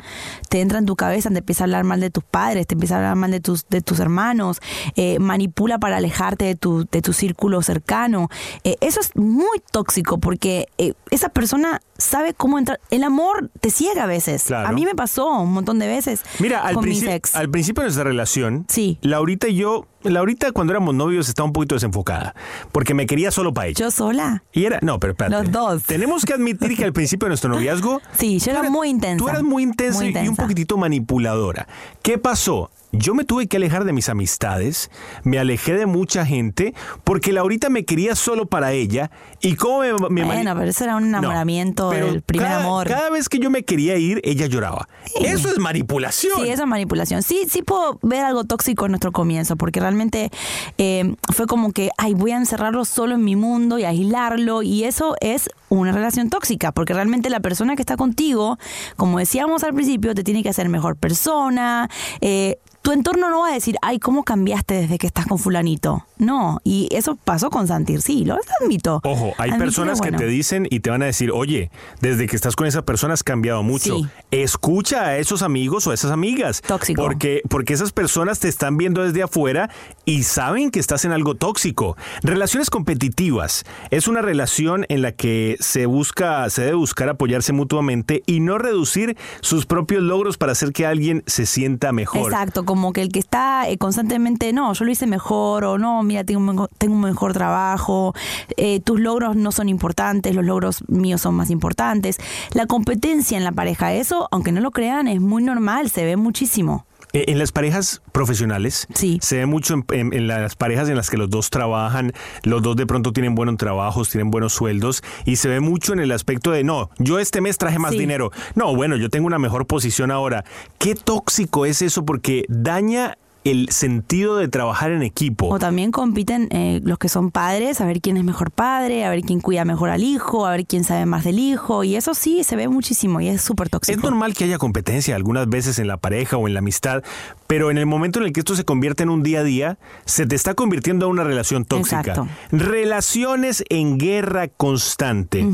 Te 0.50 0.60
entra 0.60 0.78
en 0.78 0.84
tu 0.84 0.96
cabeza, 0.96 1.30
te 1.30 1.38
empieza 1.38 1.62
a 1.62 1.66
hablar 1.66 1.84
mal 1.84 1.98
de 2.00 2.10
tus 2.10 2.24
padres, 2.24 2.66
te 2.66 2.74
empieza 2.74 2.96
a 2.96 2.98
hablar 2.98 3.16
mal 3.16 3.30
de 3.30 3.40
tus, 3.40 3.66
de 3.70 3.80
tus 3.80 4.00
hermanos, 4.00 4.60
eh, 4.96 5.18
manipula 5.18 5.78
para 5.78 5.96
alejarte 5.96 6.44
de 6.44 6.56
tu, 6.56 6.86
de 6.90 7.00
tu 7.00 7.14
círculo 7.14 7.62
cercano. 7.62 8.28
Eh, 8.64 8.76
eso 8.82 9.00
es 9.00 9.16
muy 9.16 9.62
tóxico 9.72 10.18
porque 10.18 10.68
eh, 10.76 10.92
esa 11.10 11.30
persona 11.30 11.80
sabe 11.96 12.34
cómo 12.34 12.58
entrar. 12.58 12.78
El 12.90 13.02
amor 13.04 13.50
te 13.60 13.70
ciega 13.70 14.02
a 14.02 14.06
veces. 14.06 14.44
Claro. 14.44 14.68
A 14.68 14.72
mí 14.72 14.84
me 14.84 14.94
pasó 14.94 15.40
un 15.40 15.52
montón 15.54 15.78
de 15.78 15.86
veces 15.86 16.20
Mira, 16.38 16.60
al, 16.60 16.74
con 16.74 16.84
mis 16.84 17.02
princi- 17.02 17.14
ex. 17.14 17.34
al 17.34 17.48
principio 17.48 17.80
de 17.82 17.86
nuestra 17.86 18.04
relación, 18.04 18.66
Sí. 18.68 18.98
Laurita 19.00 19.48
y 19.48 19.54
yo, 19.56 19.86
Laurita 20.02 20.52
cuando 20.52 20.72
éramos 20.72 20.94
novios 20.94 21.28
estaba 21.28 21.46
un 21.46 21.52
poquito 21.52 21.74
desenfocada, 21.74 22.34
porque 22.72 22.94
me 22.94 23.06
quería 23.06 23.30
solo 23.30 23.52
para 23.52 23.68
ella. 23.68 23.76
Yo 23.78 23.90
sola. 23.90 24.42
Y 24.52 24.64
era, 24.64 24.78
no, 24.82 24.98
pero 24.98 25.12
espérate. 25.12 25.42
Los 25.42 25.52
dos. 25.52 25.82
Tenemos 25.84 26.24
que 26.24 26.32
admitir 26.34 26.76
que 26.76 26.84
al 26.84 26.92
principio 26.92 27.26
de 27.26 27.30
nuestro 27.30 27.50
noviazgo. 27.50 28.00
Sí, 28.16 28.38
yo 28.38 28.50
era 28.52 28.62
muy 28.70 28.88
intensa. 28.88 29.22
Tú 29.24 29.28
eras 29.28 29.42
muy 29.42 29.62
intensa, 29.62 29.98
Muy 29.98 30.06
y- 30.06 30.08
y 30.08 30.12
un 30.12 30.18
intensa. 30.20 30.42
poquitito 30.42 30.76
manipuladora. 30.76 31.66
¿Qué 32.02 32.18
pasó? 32.18 32.70
Yo 32.92 33.14
me 33.14 33.24
tuve 33.24 33.46
que 33.46 33.56
alejar 33.56 33.84
de 33.84 33.92
mis 33.92 34.08
amistades, 34.08 34.90
me 35.22 35.38
alejé 35.38 35.74
de 35.74 35.86
mucha 35.86 36.26
gente, 36.26 36.74
porque 37.04 37.32
Laurita 37.32 37.70
me 37.70 37.84
quería 37.84 38.16
solo 38.16 38.46
para 38.46 38.72
ella. 38.72 39.10
¿Y 39.40 39.54
cómo 39.54 39.80
me, 39.80 39.92
me 40.10 40.24
Bueno, 40.24 40.54
pero 40.56 40.68
eso 40.70 40.84
era 40.84 40.96
un 40.96 41.04
enamoramiento 41.04 41.84
No, 41.84 41.90
del 42.06 42.22
primer 42.22 42.48
cada- 42.48 42.64
amor. 42.64 42.88
Cada 42.88 43.10
vez 43.10 43.28
que 43.28 43.38
yo 43.38 43.48
me 43.48 43.62
quería 43.64 43.96
ir, 43.96 44.20
ella 44.24 44.46
lloraba. 44.46 44.88
Eso 45.20 45.48
es 45.48 45.58
manipulación. 45.58 46.32
Sí, 46.42 46.48
eso 46.48 46.62
es 46.64 46.68
manipulación. 46.68 47.22
Sí, 47.22 47.46
sí 47.48 47.62
puedo 47.62 47.98
ver 48.02 48.24
algo 48.24 48.44
tóxico 48.44 48.86
en 48.86 48.92
nuestro 48.92 49.12
comienzo, 49.12 49.56
porque 49.56 49.78
realmente 49.80 50.30
eh, 50.78 51.14
fue 51.32 51.46
como 51.46 51.72
que, 51.72 51.90
ay, 51.96 52.14
voy 52.14 52.32
a 52.32 52.36
encerrarlo 52.36 52.84
solo 52.84 53.14
en 53.14 53.24
mi 53.24 53.36
mundo 53.36 53.78
y 53.78 53.84
aislarlo, 53.84 54.62
y 54.62 54.84
eso 54.84 55.14
es 55.20 55.48
una 55.68 55.92
relación 55.92 56.28
tóxica, 56.28 56.72
porque 56.72 56.92
realmente 56.92 57.30
la 57.30 57.40
persona 57.40 57.76
que 57.76 57.82
está 57.82 57.96
contigo, 57.96 58.58
como 58.96 59.18
decíamos 59.20 59.62
al 59.62 59.74
principio, 59.74 60.14
te 60.14 60.24
tiene 60.24 60.42
que 60.42 60.48
hacer 60.48 60.68
mejor 60.68 60.96
persona. 60.96 61.88
eh, 62.20 62.58
tu 62.82 62.92
entorno 62.92 63.30
no 63.30 63.40
va 63.40 63.48
a 63.48 63.52
decir, 63.52 63.76
ay, 63.82 63.98
¿cómo 63.98 64.24
cambiaste 64.24 64.74
desde 64.74 64.98
que 64.98 65.06
estás 65.06 65.26
con 65.26 65.38
fulanito? 65.38 66.06
No, 66.18 66.60
y 66.64 66.88
eso 66.92 67.16
pasó 67.16 67.50
con 67.50 67.66
Santir, 67.66 68.02
sí, 68.02 68.24
lo 68.24 68.38
admito. 68.60 69.00
Ojo, 69.04 69.32
hay 69.38 69.52
personas 69.52 69.98
bueno. 69.98 70.18
que 70.18 70.24
te 70.24 70.30
dicen 70.30 70.66
y 70.70 70.80
te 70.80 70.90
van 70.90 71.02
a 71.02 71.06
decir, 71.06 71.30
oye, 71.30 71.70
desde 72.00 72.26
que 72.26 72.36
estás 72.36 72.56
con 72.56 72.66
esa 72.66 72.82
persona 72.82 73.14
has 73.14 73.22
cambiado 73.22 73.62
mucho. 73.62 73.96
Sí. 73.96 74.08
Escucha 74.30 75.06
a 75.06 75.18
esos 75.18 75.42
amigos 75.42 75.86
o 75.86 75.90
a 75.90 75.94
esas 75.94 76.10
amigas. 76.10 76.62
Tóxico. 76.62 77.02
Porque, 77.02 77.42
porque 77.48 77.72
esas 77.72 77.92
personas 77.92 78.38
te 78.38 78.48
están 78.48 78.76
viendo 78.76 79.02
desde 79.02 79.22
afuera 79.22 79.70
y 80.04 80.22
saben 80.22 80.70
que 80.70 80.80
estás 80.80 81.04
en 81.04 81.12
algo 81.12 81.34
tóxico. 81.34 81.96
Relaciones 82.22 82.70
competitivas. 82.70 83.64
Es 83.90 84.08
una 84.08 84.22
relación 84.22 84.86
en 84.88 85.02
la 85.02 85.12
que 85.12 85.56
se 85.60 85.86
busca, 85.86 86.48
se 86.50 86.62
debe 86.62 86.74
buscar 86.74 87.08
apoyarse 87.08 87.52
mutuamente 87.52 88.22
y 88.26 88.40
no 88.40 88.58
reducir 88.58 89.16
sus 89.40 89.66
propios 89.66 90.02
logros 90.02 90.38
para 90.38 90.52
hacer 90.52 90.72
que 90.72 90.86
alguien 90.86 91.22
se 91.26 91.46
sienta 91.46 91.92
mejor. 91.92 92.30
Exacto, 92.32 92.64
como 92.70 92.92
que 92.92 93.02
el 93.02 93.08
que 93.10 93.18
está 93.18 93.68
eh, 93.68 93.78
constantemente, 93.78 94.52
no, 94.52 94.72
yo 94.74 94.84
lo 94.84 94.92
hice 94.92 95.08
mejor, 95.08 95.64
o 95.64 95.76
no, 95.76 96.04
mira, 96.04 96.22
tengo 96.22 96.38
mejor- 96.38 96.70
tengo 96.78 96.94
un 96.94 97.00
mejor 97.00 97.32
trabajo, 97.32 98.14
eh, 98.56 98.78
tus 98.78 99.00
logros 99.00 99.34
no 99.34 99.50
son 99.50 99.68
importantes, 99.68 100.36
los 100.36 100.44
logros 100.44 100.84
míos 100.86 101.20
son 101.20 101.34
más 101.34 101.50
importantes. 101.50 102.18
La 102.54 102.66
competencia 102.66 103.36
en 103.36 103.42
la 103.42 103.50
pareja, 103.50 103.92
eso, 103.92 104.28
aunque 104.30 104.52
no 104.52 104.60
lo 104.60 104.70
crean, 104.70 105.08
es 105.08 105.20
muy 105.20 105.42
normal, 105.42 105.90
se 105.90 106.04
ve 106.04 106.16
muchísimo. 106.16 106.86
Eh, 107.12 107.24
En 107.28 107.38
las 107.38 107.50
parejas 107.52 108.02
profesionales 108.12 108.86
Sí. 108.94 109.18
se 109.22 109.38
ve 109.38 109.46
mucho 109.46 109.74
en, 109.74 109.84
en- 109.90 110.12
en 110.12 110.26
las 110.28 110.54
parejas 110.56 110.88
en 110.88 110.96
las 110.96 111.10
que 111.10 111.16
los 111.16 111.28
dos 111.30 111.50
trabajan, 111.50 112.12
los 112.44 112.62
dos 112.62 112.76
de 112.76 112.86
pronto 112.86 113.12
tienen 113.12 113.34
buenos 113.34 113.56
trabajos, 113.56 114.10
tienen 114.10 114.30
buenos 114.30 114.52
sueldos 114.52 115.02
y 115.24 115.36
se 115.36 115.48
ve 115.48 115.60
mucho 115.60 115.92
en 115.92 116.00
el 116.00 116.12
aspecto 116.12 116.50
de 116.52 116.62
no, 116.64 116.90
yo 116.98 117.18
este 117.18 117.40
mes 117.40 117.58
traje 117.58 117.78
más 117.78 117.92
Sí. 117.92 117.98
dinero, 117.98 118.30
no, 118.54 118.74
bueno, 118.76 118.96
yo 118.96 119.10
tengo 119.10 119.26
una 119.26 119.38
mejor 119.38 119.66
posición 119.66 120.10
ahora. 120.10 120.44
Qué 120.78 120.94
tóxico 120.94 121.66
es 121.66 121.82
eso 121.82 122.04
porque 122.04 122.44
daña 122.48 123.16
el 123.44 123.68
sentido 123.70 124.36
de 124.36 124.48
trabajar 124.48 124.90
en 124.90 125.02
equipo. 125.02 125.48
O 125.48 125.58
también 125.58 125.92
compiten 125.92 126.48
eh, 126.50 126.80
los 126.84 126.98
que 126.98 127.08
son 127.08 127.30
padres, 127.30 127.80
a 127.80 127.86
ver 127.86 128.00
quién 128.00 128.16
es 128.16 128.24
mejor 128.24 128.50
padre, 128.50 129.04
a 129.04 129.10
ver 129.10 129.22
quién 129.22 129.40
cuida 129.40 129.64
mejor 129.64 129.90
al 129.90 130.02
hijo, 130.02 130.46
a 130.46 130.50
ver 130.50 130.66
quién 130.66 130.84
sabe 130.84 131.06
más 131.06 131.24
del 131.24 131.38
hijo, 131.38 131.84
y 131.84 131.96
eso 131.96 132.14
sí 132.14 132.44
se 132.44 132.56
ve 132.56 132.68
muchísimo 132.68 133.20
y 133.20 133.28
es 133.28 133.42
súper 133.42 133.68
tóxico. 133.68 133.96
Es 133.96 134.02
normal 134.02 134.34
que 134.34 134.44
haya 134.44 134.58
competencia 134.58 135.16
algunas 135.16 135.48
veces 135.48 135.78
en 135.78 135.88
la 135.88 135.96
pareja 135.96 136.36
o 136.36 136.46
en 136.46 136.54
la 136.54 136.60
amistad, 136.60 137.02
pero 137.46 137.70
en 137.70 137.78
el 137.78 137.86
momento 137.86 138.18
en 138.18 138.26
el 138.26 138.32
que 138.32 138.40
esto 138.40 138.54
se 138.54 138.64
convierte 138.64 139.02
en 139.02 139.10
un 139.10 139.22
día 139.22 139.40
a 139.40 139.44
día, 139.44 139.78
se 140.04 140.26
te 140.26 140.36
está 140.36 140.54
convirtiendo 140.54 141.06
en 141.06 141.12
una 141.12 141.24
relación 141.24 141.64
tóxica. 141.64 142.00
Exacto. 142.00 142.28
Relaciones 142.50 143.64
en 143.68 143.98
guerra 143.98 144.48
constante. 144.48 145.46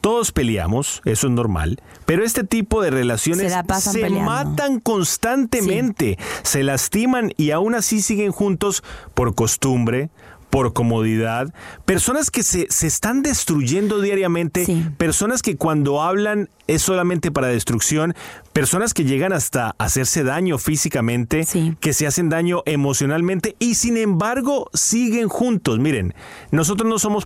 Todos 0.00 0.32
peleamos, 0.32 1.02
eso 1.04 1.26
es 1.26 1.32
normal, 1.32 1.80
pero 2.06 2.24
este 2.24 2.44
tipo 2.44 2.82
de 2.82 2.90
relaciones 2.90 3.52
Se 3.52 4.10
matan 4.10 4.80
constantemente, 4.80 6.18
se 6.42 6.62
lastiman 6.62 7.33
y 7.36 7.50
aún 7.50 7.74
así 7.74 8.00
siguen 8.02 8.32
juntos 8.32 8.82
por 9.14 9.34
costumbre 9.34 10.10
por 10.50 10.72
comodidad, 10.72 11.52
personas 11.84 12.30
que 12.30 12.44
se, 12.44 12.68
se 12.70 12.86
están 12.86 13.22
destruyendo 13.22 14.00
diariamente, 14.00 14.64
Sí. 14.64 14.86
personas 14.98 15.42
que 15.42 15.56
cuando 15.56 16.00
hablan 16.00 16.48
es 16.68 16.80
solamente 16.80 17.32
para 17.32 17.48
destrucción, 17.48 18.14
personas 18.54 18.94
que 18.94 19.04
llegan 19.04 19.32
hasta 19.32 19.74
hacerse 19.78 20.22
daño 20.22 20.58
físicamente, 20.58 21.44
que 21.80 21.92
se 21.92 22.06
hacen 22.06 22.30
daño 22.30 22.62
emocionalmente 22.64 23.56
y 23.58 23.74
sin 23.74 23.96
embargo 23.96 24.70
siguen 24.72 25.28
juntos. 25.28 25.80
Miren, 25.80 26.14
nosotros 26.52 26.88
no 26.88 26.98
somos 26.98 27.24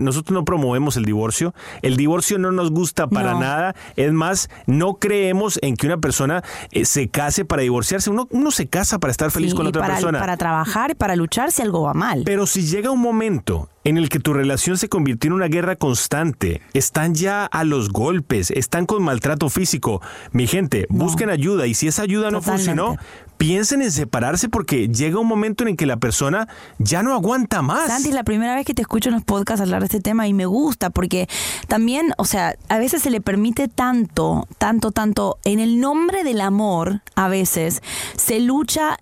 nosotros 0.00 0.34
no 0.34 0.44
promovemos 0.44 0.96
el 0.96 1.04
divorcio. 1.04 1.54
El 1.82 1.96
divorcio 1.96 2.38
no 2.38 2.50
nos 2.50 2.70
gusta 2.70 3.06
para 3.06 3.34
nada. 3.34 3.76
Es 3.96 4.12
más, 4.12 4.48
no 4.66 4.94
creemos 4.94 5.58
en 5.62 5.76
que 5.76 5.86
una 5.86 5.98
persona 5.98 6.42
eh, 6.70 6.86
se 6.86 7.08
case 7.08 7.44
para 7.44 7.62
divorciarse. 7.62 8.08
Uno, 8.08 8.26
uno 8.30 8.50
se 8.50 8.66
casa 8.66 8.98
para 8.98 9.10
estar 9.10 9.30
feliz 9.30 9.54
con 9.54 9.66
otra 9.66 9.82
para, 9.82 9.94
persona. 9.94 10.18
Para 10.18 10.38
trabajar, 10.38 10.96
para 10.96 11.16
luchar 11.16 11.52
si 11.52 11.60
algo 11.60 11.82
va 11.82 11.92
mal. 11.92 12.22
Pero 12.24 12.46
si 12.46 12.62
llega 12.62 12.90
un 12.90 13.00
momento 13.00 13.68
en 13.86 13.98
el 13.98 14.08
que 14.08 14.18
tu 14.18 14.32
relación 14.32 14.76
se 14.76 14.88
convirtió 14.88 15.28
en 15.28 15.34
una 15.34 15.46
guerra 15.46 15.76
constante, 15.76 16.60
están 16.74 17.14
ya 17.14 17.44
a 17.44 17.62
los 17.62 17.90
golpes, 17.90 18.50
están 18.50 18.84
con 18.84 19.00
maltrato 19.04 19.48
físico. 19.48 20.02
Mi 20.32 20.48
gente, 20.48 20.86
busquen 20.90 21.30
ayuda 21.30 21.68
y 21.68 21.74
si 21.74 21.86
esa 21.86 22.02
ayuda 22.02 22.32
no 22.32 22.42
funcionó, 22.42 22.96
piensen 23.36 23.82
en 23.82 23.92
separarse 23.92 24.48
porque 24.48 24.88
llega 24.88 25.20
un 25.20 25.28
momento 25.28 25.62
en 25.62 25.68
el 25.68 25.76
que 25.76 25.86
la 25.86 25.98
persona 25.98 26.48
ya 26.80 27.04
no 27.04 27.14
aguanta 27.14 27.62
más. 27.62 27.86
Santi, 27.86 28.08
es 28.08 28.14
la 28.16 28.24
primera 28.24 28.56
vez 28.56 28.66
que 28.66 28.74
te 28.74 28.82
escucho 28.82 29.10
en 29.10 29.14
los 29.14 29.24
podcasts 29.24 29.60
hablar 29.60 29.82
de 29.82 29.86
este 29.86 30.00
tema 30.00 30.26
y 30.26 30.34
me 30.34 30.46
gusta 30.46 30.90
porque 30.90 31.28
también, 31.68 32.12
o 32.18 32.24
sea, 32.24 32.56
a 32.68 32.78
veces 32.78 33.02
se 33.02 33.10
le 33.10 33.20
permite 33.20 33.68
tanto, 33.68 34.48
tanto, 34.58 34.90
tanto, 34.90 35.38
en 35.44 35.60
el 35.60 35.78
nombre 35.78 36.24
del 36.24 36.40
amor, 36.40 37.02
a 37.14 37.28
veces 37.28 37.84
se 38.16 38.40
lucha 38.40 38.98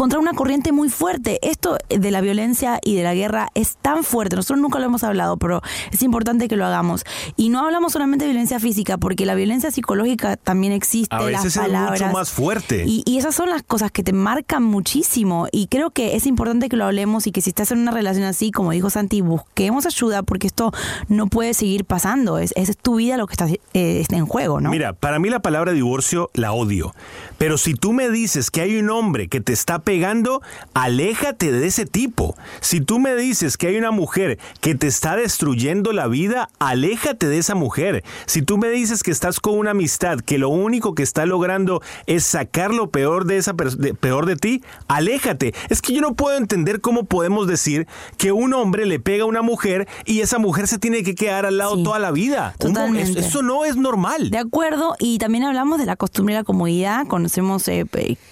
contra 0.00 0.18
una 0.18 0.32
corriente 0.32 0.72
muy 0.72 0.88
fuerte. 0.88 1.38
Esto 1.42 1.76
de 1.90 2.10
la 2.10 2.22
violencia 2.22 2.80
y 2.82 2.96
de 2.96 3.02
la 3.02 3.14
guerra 3.14 3.48
es 3.54 3.76
tan 3.76 4.02
fuerte. 4.02 4.34
Nosotros 4.34 4.58
nunca 4.58 4.78
lo 4.78 4.86
hemos 4.86 5.04
hablado, 5.04 5.36
pero 5.36 5.60
es 5.92 6.02
importante 6.02 6.48
que 6.48 6.56
lo 6.56 6.64
hagamos. 6.64 7.04
Y 7.36 7.50
no 7.50 7.62
hablamos 7.62 7.92
solamente 7.92 8.24
de 8.24 8.30
violencia 8.30 8.58
física, 8.60 8.96
porque 8.96 9.26
la 9.26 9.34
violencia 9.34 9.70
psicológica 9.70 10.38
también 10.38 10.72
existe. 10.72 11.14
A 11.14 11.20
veces 11.20 11.54
es 11.54 11.70
mucho 11.70 12.06
más 12.14 12.30
fuerte. 12.30 12.84
Y, 12.86 13.02
y, 13.04 13.18
esas 13.18 13.34
son 13.34 13.50
las 13.50 13.62
cosas 13.62 13.90
que 13.90 14.02
te 14.02 14.14
marcan 14.14 14.62
muchísimo. 14.62 15.48
Y 15.52 15.66
creo 15.66 15.90
que 15.90 16.16
es 16.16 16.26
importante 16.26 16.70
que 16.70 16.78
lo 16.78 16.86
hablemos 16.86 17.26
y 17.26 17.30
que 17.30 17.42
si 17.42 17.50
estás 17.50 17.70
en 17.70 17.80
una 17.80 17.90
relación 17.90 18.24
así, 18.24 18.52
como 18.52 18.70
dijo 18.70 18.88
Santi, 18.88 19.20
busquemos 19.20 19.84
ayuda 19.84 20.22
porque 20.22 20.46
esto 20.46 20.72
no 21.08 21.26
puede 21.26 21.52
seguir 21.52 21.84
pasando. 21.84 22.38
Es, 22.38 22.54
es 22.56 22.74
tu 22.78 22.94
vida 22.94 23.18
lo 23.18 23.26
que 23.26 23.34
está, 23.34 23.48
eh, 23.48 23.58
está 23.74 24.16
en 24.16 24.24
juego, 24.24 24.62
¿no? 24.62 24.70
Mira, 24.70 24.94
para 24.94 25.18
mí 25.18 25.28
la 25.28 25.40
palabra 25.40 25.72
divorcio 25.72 26.30
la 26.32 26.52
odio. 26.52 26.94
Pero 27.36 27.58
si 27.58 27.74
tú 27.74 27.92
me 27.92 28.08
dices 28.08 28.50
que 28.50 28.62
hay 28.62 28.76
un 28.78 28.88
hombre 28.88 29.28
que 29.28 29.42
te 29.42 29.52
está 29.52 29.80
pegando, 29.90 30.40
aléjate 30.72 31.50
de 31.50 31.66
ese 31.66 31.84
tipo. 31.84 32.36
Si 32.60 32.80
tú 32.80 33.00
me 33.00 33.16
dices 33.16 33.56
que 33.56 33.66
hay 33.66 33.76
una 33.76 33.90
mujer 33.90 34.38
que 34.60 34.76
te 34.76 34.86
está 34.86 35.16
destruyendo 35.16 35.92
la 35.92 36.06
vida, 36.06 36.48
aléjate 36.60 37.26
de 37.26 37.38
esa 37.38 37.56
mujer. 37.56 38.04
Si 38.26 38.40
tú 38.40 38.56
me 38.56 38.68
dices 38.68 39.02
que 39.02 39.10
estás 39.10 39.40
con 39.40 39.58
una 39.58 39.72
amistad 39.72 40.20
que 40.20 40.38
lo 40.38 40.48
único 40.48 40.94
que 40.94 41.02
está 41.02 41.26
logrando 41.26 41.82
es 42.06 42.22
sacar 42.22 42.72
lo 42.72 42.90
peor 42.90 43.24
de 43.24 43.38
esa 43.38 43.54
peor 43.54 44.26
de 44.26 44.36
ti, 44.36 44.62
aléjate. 44.86 45.54
Es 45.70 45.82
que 45.82 45.92
yo 45.92 46.02
no 46.02 46.14
puedo 46.14 46.38
entender 46.38 46.80
cómo 46.80 47.02
podemos 47.02 47.48
decir 47.48 47.88
que 48.16 48.30
un 48.30 48.54
hombre 48.54 48.86
le 48.86 49.00
pega 49.00 49.24
a 49.24 49.26
una 49.26 49.42
mujer 49.42 49.88
y 50.04 50.20
esa 50.20 50.38
mujer 50.38 50.68
se 50.68 50.78
tiene 50.78 51.02
que 51.02 51.16
quedar 51.16 51.46
al 51.46 51.58
lado 51.58 51.82
toda 51.82 51.98
la 51.98 52.12
vida. 52.12 52.54
Totalmente. 52.60 53.18
Eso 53.18 53.42
no 53.42 53.64
es 53.64 53.74
normal. 53.74 54.30
De 54.30 54.38
acuerdo, 54.38 54.94
y 55.00 55.18
también 55.18 55.42
hablamos 55.42 55.80
de 55.80 55.86
la 55.86 55.96
costumbre 55.96 56.34
y 56.34 56.36
la 56.36 56.44
comodidad. 56.44 57.08
Conocemos, 57.08 57.66
eh, 57.66 57.86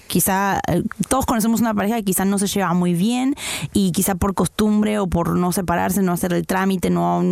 quizá, 0.06 0.60
eh, 0.68 0.84
todos 1.08 1.26
conocemos 1.26 1.47
una 1.56 1.74
pareja 1.74 1.96
que 1.96 2.04
quizás 2.04 2.26
no 2.26 2.38
se 2.38 2.46
lleva 2.46 2.74
muy 2.74 2.94
bien 2.94 3.34
y 3.72 3.92
quizá 3.92 4.14
por 4.14 4.34
costumbre 4.34 4.98
o 4.98 5.06
por 5.06 5.36
no 5.36 5.52
separarse, 5.52 6.02
no 6.02 6.12
hacer 6.12 6.32
el 6.32 6.46
trámite, 6.46 6.90
no, 6.90 7.22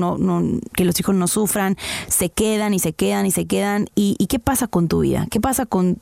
que 0.74 0.84
los 0.84 0.98
hijos 1.00 1.14
no 1.14 1.28
sufran, 1.28 1.76
se 2.08 2.30
quedan 2.30 2.74
y 2.74 2.78
se 2.78 2.92
quedan 2.92 3.26
y 3.26 3.30
se 3.30 3.46
quedan. 3.46 3.86
¿Y, 3.94 4.26
qué 4.26 4.38
pasa 4.38 4.66
con 4.66 4.88
tu 4.88 5.00
vida? 5.00 5.26
¿Qué 5.30 5.40
pasa 5.40 5.66
con, 5.66 6.00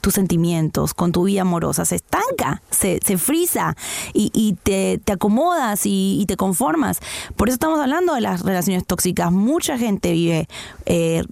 tus 0.00 0.14
sentimientos, 0.14 0.94
con 0.94 1.12
tu 1.12 1.22
vida 1.24 1.42
amorosa, 1.42 1.84
se 1.84 1.94
estanca, 1.94 2.60
se, 2.70 2.98
se 3.04 3.18
frisa 3.18 3.76
y, 4.12 4.56
te, 4.64 5.00
acomodas 5.12 5.86
y, 5.86 6.18
y, 6.20 6.26
te 6.26 6.36
conformas. 6.36 6.98
Por 7.36 7.48
eso 7.48 7.54
estamos 7.54 7.78
hablando 7.78 8.14
de 8.14 8.20
las 8.20 8.42
relaciones 8.42 8.84
tóxicas. 8.84 9.30
Mucha 9.30 9.78
gente 9.78 10.10
vive 10.10 10.48
eh, 10.86 11.22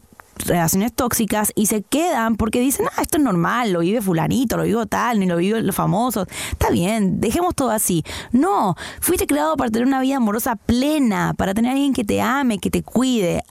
relaciones 0.51 0.93
tóxicas 0.93 1.53
y 1.55 1.67
se 1.67 1.83
quedan 1.83 2.37
porque 2.37 2.61
dicen, 2.61 2.87
ah, 2.97 3.03
esto 3.03 3.17
es 3.17 3.23
normal, 3.23 3.73
lo 3.73 3.81
vive 3.81 4.03
fulanito, 4.03 4.57
lo 4.57 4.65
vivo 4.65 4.87
tal, 4.87 5.21
ni 5.21 5.27
lo 5.27 5.37
vive 5.37 5.63
los 5.63 5.75
famosos. 5.75 6.27
Está 6.51 6.71
bien, 6.71 7.21
dejemos 7.21 7.55
todo 7.55 7.71
así. 7.71 8.05
No, 8.33 8.75
fuiste 9.01 9.27
creado 9.27 9.57
para 9.57 9.71
tener 9.71 9.87
una 9.87 10.01
vida 10.01 10.17
amorosa 10.17 10.57
plena, 10.57 11.35
para 11.35 11.55
tener 11.55 11.71
a 11.71 11.73
alguien 11.75 11.93
que 11.93 12.05
te 12.05 12.21
ame, 12.21 12.59
que 12.59 12.71
te 12.71 12.83
cuide, 12.83 13.43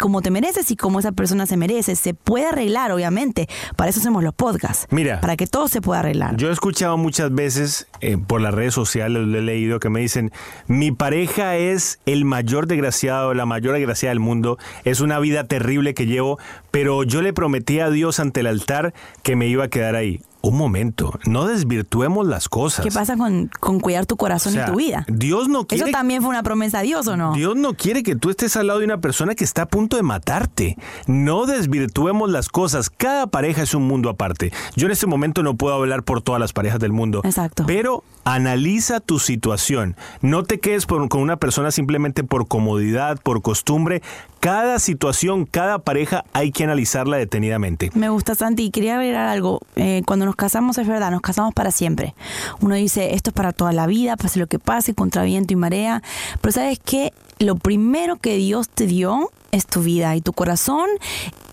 como 0.00 0.22
te 0.22 0.30
mereces 0.30 0.70
y 0.70 0.76
como 0.76 0.98
esa 0.98 1.12
persona 1.12 1.46
se 1.46 1.56
merece. 1.56 1.96
Se 1.96 2.14
puede 2.14 2.46
arreglar, 2.46 2.92
obviamente. 2.92 3.48
Para 3.76 3.90
eso 3.90 4.00
hacemos 4.00 4.22
los 4.22 4.34
podcasts. 4.34 4.86
Mira. 4.90 5.20
Para 5.20 5.36
que 5.36 5.46
todo 5.46 5.68
se 5.68 5.80
pueda 5.80 6.00
arreglar. 6.00 6.36
Yo 6.36 6.48
he 6.48 6.52
escuchado 6.52 6.96
muchas 6.96 7.32
veces 7.32 7.86
eh, 8.00 8.18
por 8.18 8.40
las 8.40 8.52
redes 8.52 8.74
sociales, 8.74 9.22
lo 9.26 9.38
he 9.38 9.42
leído, 9.42 9.80
que 9.80 9.90
me 9.90 10.00
dicen, 10.00 10.32
mi 10.66 10.92
pareja 10.92 11.56
es 11.56 12.00
el 12.06 12.24
mayor 12.24 12.66
desgraciado, 12.66 13.34
la 13.34 13.46
mayor 13.46 13.74
desgraciada 13.74 14.10
del 14.10 14.20
mundo, 14.20 14.58
es 14.84 15.00
una 15.00 15.18
vida 15.18 15.44
terrible 15.44 15.94
que 15.94 16.06
llevo, 16.06 16.23
pero 16.70 17.02
yo 17.02 17.22
le 17.22 17.32
prometí 17.32 17.80
a 17.80 17.90
Dios 17.90 18.20
ante 18.20 18.40
el 18.40 18.46
altar 18.46 18.94
que 19.22 19.36
me 19.36 19.46
iba 19.46 19.64
a 19.64 19.68
quedar 19.68 19.94
ahí 19.94 20.20
un 20.48 20.56
momento, 20.56 21.18
no 21.26 21.46
desvirtuemos 21.46 22.26
las 22.26 22.48
cosas. 22.48 22.84
¿Qué 22.84 22.90
pasa 22.90 23.16
con, 23.16 23.48
cuidar 23.80 24.06
tu 24.06 24.16
corazón 24.16 24.54
y 24.54 24.64
tu 24.64 24.76
vida? 24.76 25.04
Dios 25.08 25.48
no 25.48 25.66
quiere. 25.66 25.84
Eso 25.84 25.92
también 25.92 26.20
fue 26.20 26.30
una 26.30 26.42
promesa 26.42 26.80
a 26.80 26.82
Dios, 26.82 27.06
¿o 27.06 27.16
no? 27.16 27.32
Dios 27.32 27.56
no 27.56 27.74
quiere 27.74 28.02
que 28.02 28.16
tú 28.16 28.30
estés 28.30 28.56
al 28.56 28.66
lado 28.66 28.78
de 28.80 28.84
una 28.84 28.98
persona 28.98 29.34
que 29.34 29.44
está 29.44 29.62
a 29.62 29.66
punto 29.66 29.96
de 29.96 30.02
matarte. 30.02 30.76
No 31.06 31.46
desvirtuemos 31.46 32.30
las 32.30 32.48
cosas. 32.48 32.90
Cada 32.90 33.26
pareja 33.26 33.62
es 33.62 33.74
un 33.74 33.86
mundo 33.86 34.10
aparte. 34.10 34.52
Yo 34.76 34.86
en 34.86 34.92
este 34.92 35.06
momento 35.06 35.42
no 35.42 35.54
puedo 35.56 35.74
hablar 35.74 36.02
por 36.02 36.22
todas 36.22 36.40
las 36.40 36.52
parejas 36.52 36.80
del 36.80 36.92
mundo. 36.92 37.20
Exacto. 37.24 37.64
Pero 37.66 38.04
analiza 38.24 39.00
tu 39.00 39.18
situación. 39.18 39.96
No 40.20 40.44
te 40.44 40.60
quedes 40.60 40.86
con 40.86 41.08
una 41.20 41.36
persona 41.36 41.70
simplemente 41.70 42.24
por 42.24 42.48
comodidad, 42.48 43.18
por 43.22 43.42
costumbre. 43.42 44.02
Cada 44.40 44.78
situación, 44.78 45.46
cada 45.46 45.78
pareja 45.78 46.24
hay 46.34 46.52
que 46.52 46.64
analizarla 46.64 47.16
detenidamente. 47.16 47.90
Me 47.94 48.10
gusta, 48.10 48.34
Santi. 48.34 48.70
Quería 48.70 48.96
agregar 48.96 49.26
algo. 49.26 49.60
Eh, 49.74 50.02
cuando 50.04 50.26
nos 50.26 50.33
casamos, 50.36 50.78
es 50.78 50.86
verdad, 50.86 51.10
nos 51.10 51.20
casamos 51.20 51.54
para 51.54 51.70
siempre. 51.70 52.14
Uno 52.60 52.74
dice, 52.74 53.14
esto 53.14 53.30
es 53.30 53.34
para 53.34 53.52
toda 53.52 53.72
la 53.72 53.86
vida, 53.86 54.16
pase 54.16 54.38
lo 54.38 54.46
que 54.46 54.58
pase, 54.58 54.94
contra 54.94 55.22
viento 55.22 55.52
y 55.52 55.56
marea. 55.56 56.02
Pero 56.40 56.52
¿sabes 56.52 56.78
qué? 56.84 57.12
Lo 57.38 57.56
primero 57.56 58.16
que 58.16 58.36
Dios 58.36 58.68
te 58.68 58.86
dio 58.86 59.30
es 59.50 59.66
tu 59.66 59.82
vida 59.82 60.14
y 60.16 60.20
tu 60.20 60.32
corazón 60.32 60.88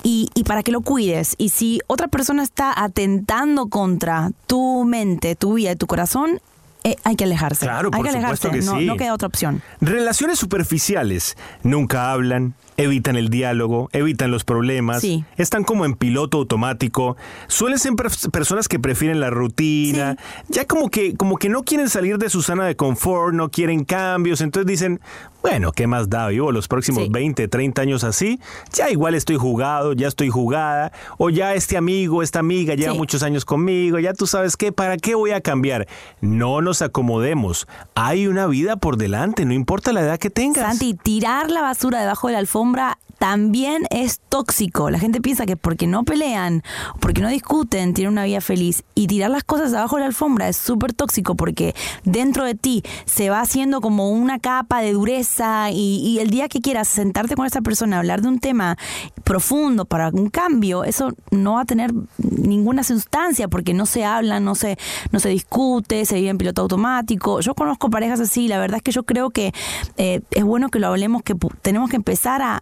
y, 0.03 0.29
y, 0.33 0.43
para 0.43 0.63
que 0.63 0.71
lo 0.71 0.81
cuides. 0.81 1.35
Y 1.37 1.49
si 1.49 1.79
otra 1.87 2.07
persona 2.07 2.43
está 2.43 2.73
atentando 2.75 3.67
contra 3.67 4.31
tu 4.47 4.83
mente, 4.85 5.35
tu 5.35 5.53
vida 5.53 5.71
y 5.71 5.75
tu 5.75 5.87
corazón, 5.87 6.39
eh, 6.83 6.95
hay 7.03 7.15
que 7.15 7.25
alejarse. 7.25 7.65
Claro, 7.65 7.91
hay 7.93 8.01
que 8.01 8.09
alejarse. 8.09 8.49
no, 8.61 8.97
queda 8.97 9.13
otra 9.13 9.27
opción. 9.27 9.61
Relaciones 9.81 10.39
superficiales. 10.39 11.37
Nunca 11.63 12.11
hablan, 12.11 12.55
evitan 12.81 13.15
el 13.15 13.29
diálogo, 13.29 13.89
evitan 13.93 14.31
los 14.31 14.43
problemas, 14.43 15.03
están 15.37 15.63
como 15.63 15.85
en 15.85 15.93
piloto 15.93 16.37
automático, 16.37 17.17
suelen 17.47 17.79
ser 17.79 17.93
personas 18.31 18.67
que 18.67 18.79
prefieren 18.79 19.19
la 19.19 19.29
rutina, 19.29 20.17
ya 20.47 20.65
como 20.65 20.89
que, 20.89 21.15
como 21.15 21.37
que 21.37 21.49
no 21.49 21.63
quieren 21.63 21.89
salir 21.89 22.17
de 22.17 22.29
su 22.29 22.41
zona 22.41 22.65
de 22.65 22.75
confort, 22.75 23.33
no 23.33 23.49
quieren 23.49 23.85
cambios, 23.85 24.41
entonces 24.41 24.67
dicen, 24.67 24.99
bueno, 25.41 25.71
¿qué 25.71 25.87
más 25.87 26.09
da? 26.09 26.31
Yo 26.31 26.51
los 26.51 26.67
próximos 26.67 27.09
20, 27.09 27.47
30 27.47 27.81
años 27.81 28.03
así, 28.03 28.39
ya 28.73 28.89
igual 28.89 29.15
estoy 29.15 29.37
jugado, 29.37 29.93
ya 29.93 30.07
estoy 30.07 30.29
jugada, 30.29 30.91
o 31.17 31.29
ya 31.29 31.53
este 31.55 31.77
amigo, 31.77 32.21
esta 32.23 32.39
amiga 32.39 32.75
lleva 32.75 32.93
muchos 32.93 33.23
años 33.23 33.45
conmigo, 33.45 33.99
ya 33.99 34.13
tú 34.13 34.27
sabes 34.27 34.57
qué, 34.57 34.71
¿para 34.71 34.97
qué 34.97 35.15
voy 35.15 35.31
a 35.31 35.41
cambiar? 35.41 35.87
No 36.19 36.61
nos 36.61 36.81
acomodemos, 36.81 37.67
hay 37.95 38.27
una 38.27 38.47
vida 38.47 38.75
por 38.77 38.97
delante, 38.97 39.45
no 39.45 39.53
importa 39.53 39.93
la 39.93 40.01
edad 40.01 40.19
que 40.19 40.29
tengas. 40.29 40.63
Santi, 40.63 40.93
tirar 40.93 41.49
la 41.49 41.61
basura 41.61 41.99
debajo 41.99 42.27
de 42.27 42.33
la 42.33 42.39
alfombra 42.39 42.70
sombra 42.71 42.97
también 43.21 43.83
es 43.91 44.19
tóxico. 44.29 44.89
La 44.89 44.97
gente 44.97 45.21
piensa 45.21 45.45
que 45.45 45.55
porque 45.55 45.85
no 45.85 46.03
pelean, 46.03 46.63
porque 46.99 47.21
no 47.21 47.29
discuten, 47.29 47.93
tienen 47.93 48.13
una 48.13 48.23
vida 48.23 48.41
feliz. 48.41 48.83
Y 48.95 49.05
tirar 49.05 49.29
las 49.29 49.43
cosas 49.43 49.75
abajo 49.75 49.97
de 49.97 49.99
la 49.99 50.07
alfombra 50.07 50.49
es 50.49 50.57
súper 50.57 50.93
tóxico 50.93 51.35
porque 51.35 51.75
dentro 52.03 52.45
de 52.45 52.55
ti 52.55 52.81
se 53.05 53.29
va 53.29 53.41
haciendo 53.41 53.79
como 53.79 54.09
una 54.09 54.39
capa 54.39 54.81
de 54.81 54.93
dureza 54.93 55.69
y, 55.69 56.17
el 56.19 56.31
día 56.31 56.49
que 56.49 56.61
quieras 56.61 56.87
sentarte 56.87 57.35
con 57.35 57.45
esa 57.45 57.61
persona, 57.61 57.99
hablar 57.99 58.23
de 58.23 58.27
un 58.27 58.39
tema 58.39 58.75
profundo 59.23 59.85
para 59.85 60.09
un 60.09 60.31
cambio, 60.31 60.83
eso 60.83 61.13
no 61.29 61.53
va 61.53 61.61
a 61.61 61.65
tener 61.65 61.93
ninguna 62.17 62.83
sustancia 62.83 63.47
porque 63.47 63.75
no 63.75 63.85
se 63.85 64.03
habla, 64.03 64.39
no 64.39 64.55
se, 64.55 64.79
no 65.11 65.19
se 65.19 65.29
discute, 65.29 66.05
se 66.05 66.15
vive 66.15 66.29
en 66.29 66.39
piloto 66.39 66.63
automático. 66.63 67.39
Yo 67.41 67.53
conozco 67.53 67.91
parejas 67.91 68.19
así, 68.19 68.47
la 68.47 68.57
verdad 68.57 68.77
es 68.77 68.83
que 68.83 68.91
yo 68.91 69.03
creo 69.03 69.29
que 69.29 69.53
eh, 69.97 70.21
es 70.31 70.43
bueno 70.43 70.69
que 70.69 70.79
lo 70.79 70.87
hablemos, 70.87 71.21
que 71.21 71.35
tenemos 71.61 71.91
que 71.91 71.97
empezar 71.97 72.41
a 72.41 72.61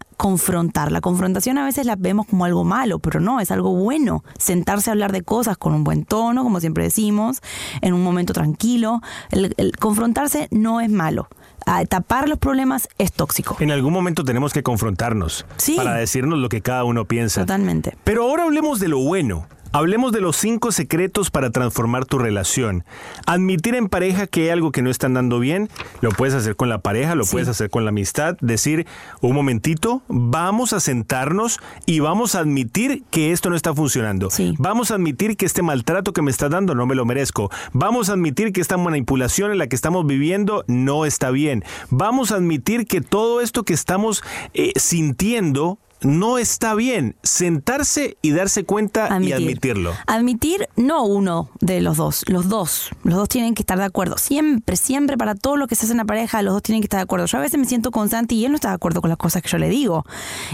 confrontar. 0.50 0.92
La 0.92 1.02
confrontación 1.02 1.58
a 1.58 1.66
veces 1.66 1.86
la 1.86 1.96
vemos 1.96 2.26
como 2.26 2.46
algo 2.46 2.64
malo, 2.64 3.00
pero 3.00 3.20
no, 3.20 3.40
es 3.40 3.52
algo 3.52 3.72
bueno. 3.76 4.24
Sentarse 4.38 4.90
a 4.90 4.94
hablar 4.94 5.12
de 5.12 5.22
cosas 5.22 5.58
con 5.58 5.74
un 5.74 5.84
buen 5.84 6.06
tono, 6.06 6.44
como 6.44 6.60
siempre 6.60 6.84
decimos, 6.84 7.42
en 7.82 7.94
un 7.94 8.04
momento 8.04 8.34
tranquilo. 8.34 9.02
El, 9.32 9.54
el 9.58 9.78
confrontarse 9.78 10.48
no 10.52 10.82
es 10.82 10.90
malo. 10.90 11.28
A 11.66 11.86
tapar 11.86 12.28
los 12.30 12.40
problemas 12.40 12.88
es 12.98 13.12
tóxico. 13.12 13.58
En 13.60 13.70
algún 13.72 13.94
momento 13.94 14.24
tenemos 14.24 14.54
que 14.54 14.64
confrontarnos 14.64 15.46
Sí. 15.58 15.76
para 15.76 15.94
decirnos 15.96 16.40
lo 16.40 16.50
que 16.50 16.62
cada 16.62 16.84
uno 16.84 17.06
piensa. 17.06 17.42
Totalmente. 17.42 17.96
Pero 18.04 18.24
ahora 18.24 18.44
hablemos 18.46 18.80
de 18.80 18.88
lo 18.88 19.00
bueno. 19.00 19.46
Hablemos 19.72 20.12
de 20.12 20.20
los 20.22 20.36
cinco 20.36 20.72
secretos 20.72 21.30
para 21.30 21.52
transformar 21.52 22.06
tu 22.06 22.18
relación. 22.18 22.84
Admitir 23.28 23.76
en 23.76 23.88
pareja 23.88 24.26
que 24.26 24.42
hay 24.44 24.50
algo 24.50 24.72
que 24.72 24.82
no 24.82 24.90
están 24.90 25.14
dando 25.14 25.40
bien, 25.40 25.70
lo 26.02 26.10
puedes 26.10 26.34
hacer 26.34 26.56
con 26.56 26.70
la 26.70 26.80
pareja, 26.80 27.14
lo 27.14 27.24
Sí. 27.24 27.34
puedes 27.34 27.48
hacer 27.50 27.70
con 27.70 27.86
la 27.86 27.90
amistad. 27.90 28.36
Decir, 28.42 28.88
un 29.22 29.36
momentito, 29.36 30.02
vamos 30.08 30.74
a 30.74 30.80
sentarnos 30.80 31.60
y 31.86 32.00
vamos 32.00 32.34
a 32.34 32.40
admitir 32.40 33.04
que 33.12 33.32
esto 33.32 33.52
no 33.52 33.56
está 33.56 33.74
funcionando. 33.76 34.32
Sí. 34.32 34.56
Vamos 34.58 34.90
a 34.90 34.96
admitir 34.96 35.38
que 35.38 35.46
este 35.46 35.62
maltrato 35.62 36.14
que 36.14 36.24
me 36.24 36.32
está 36.32 36.50
dando 36.50 36.74
no 36.74 36.88
me 36.88 36.96
lo 36.96 37.06
merezco. 37.06 37.52
Vamos 37.72 38.10
a 38.10 38.14
admitir 38.14 38.52
que 38.54 38.62
esta 38.62 38.78
manipulación 38.78 39.52
en 39.52 39.60
la 39.60 39.68
que 39.68 39.76
estamos 39.76 40.06
viviendo 40.08 40.64
no 40.68 41.06
está 41.06 41.30
bien. 41.30 41.64
Vamos 41.92 42.32
a 42.32 42.36
admitir 42.36 42.88
que 42.88 43.02
todo 43.02 43.40
esto 43.42 43.64
que 43.64 43.74
estamos 43.74 44.24
eh, 44.56 44.74
sintiendo 44.78 45.78
no 46.02 46.38
está 46.38 46.76
bien. 46.76 47.16
Sentarse 47.24 48.18
y 48.22 48.32
darse 48.32 48.64
cuenta 48.64 49.08
y 49.22 49.32
admitirlo. 49.32 49.94
Admitir, 50.08 50.68
no 50.76 51.04
uno 51.04 51.50
de 51.60 51.82
los 51.82 51.98
dos, 51.98 52.24
los 52.28 52.48
dos. 52.50 52.90
Los 53.04 53.16
dos 53.16 53.30
tienen 53.30 53.56
que 53.56 53.62
estar 53.62 53.78
de 53.78 53.86
acuerdo. 53.86 54.18
Siempre, 54.18 54.76
siempre, 54.76 55.18
para 55.18 55.36
todo 55.36 55.58
lo 55.58 55.68
que 55.68 55.76
se 55.76 55.86
hace 55.86 55.94
en 55.94 55.98
la 55.98 56.06
pareja, 56.06 56.42
los 56.42 56.54
dos 56.54 56.64
tienen 56.64 56.82
que 56.82 56.86
estar 56.86 57.00
de 57.00 57.04
acuerdo. 57.04 57.26
Yo 57.26 57.38
a 57.38 57.42
veces 57.42 57.60
me 57.60 57.66
siento 57.66 57.92
con 57.92 58.10
Santi 58.10 58.36
y 58.36 58.46
él 58.46 58.52
no 58.52 58.56
está 58.56 58.70
de 58.70 58.76
acuerdo 58.76 59.02
con 59.02 59.10
las 59.10 59.18
cosas 59.18 59.42
que 59.42 59.50
yo 59.50 59.58
le 59.58 59.70
digo. 59.70 60.06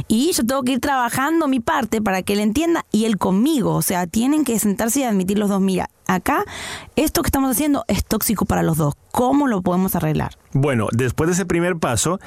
Y 0.08 0.32
yo 0.32 0.46
tengo 0.46 0.64
que 0.64 0.74
ir 0.74 0.80
trabajando 0.80 1.48
mi 1.48 1.60
parte 1.60 2.02
para 2.02 2.24
que 2.24 2.34
él 2.34 2.40
entienda 2.40 2.86
y 2.92 3.06
él 3.06 3.18
conmigo. 3.18 3.76
O 3.76 3.82
sea, 3.82 4.08
tienen 4.08 4.44
que 4.44 4.58
sentarse 4.60 5.02
y 5.02 5.04
admitir 5.04 5.38
los 5.38 5.50
dos. 5.50 5.62
Mira, 5.62 5.90
acá 6.08 6.44
esto 6.96 7.22
que 7.22 7.28
estamos 7.28 7.52
haciendo 7.52 7.86
es 7.88 8.04
tóxico 8.06 8.46
para 8.46 8.64
los 8.64 8.78
dos. 8.78 8.96
¿Cómo 9.12 9.48
lo 9.48 9.62
podemos 9.62 9.96
arreglar? 9.96 10.38
Bueno, 10.54 10.88
después 10.92 11.28
de 11.28 11.34
ese 11.34 11.46
primer 11.46 11.78
paso, 11.78 12.20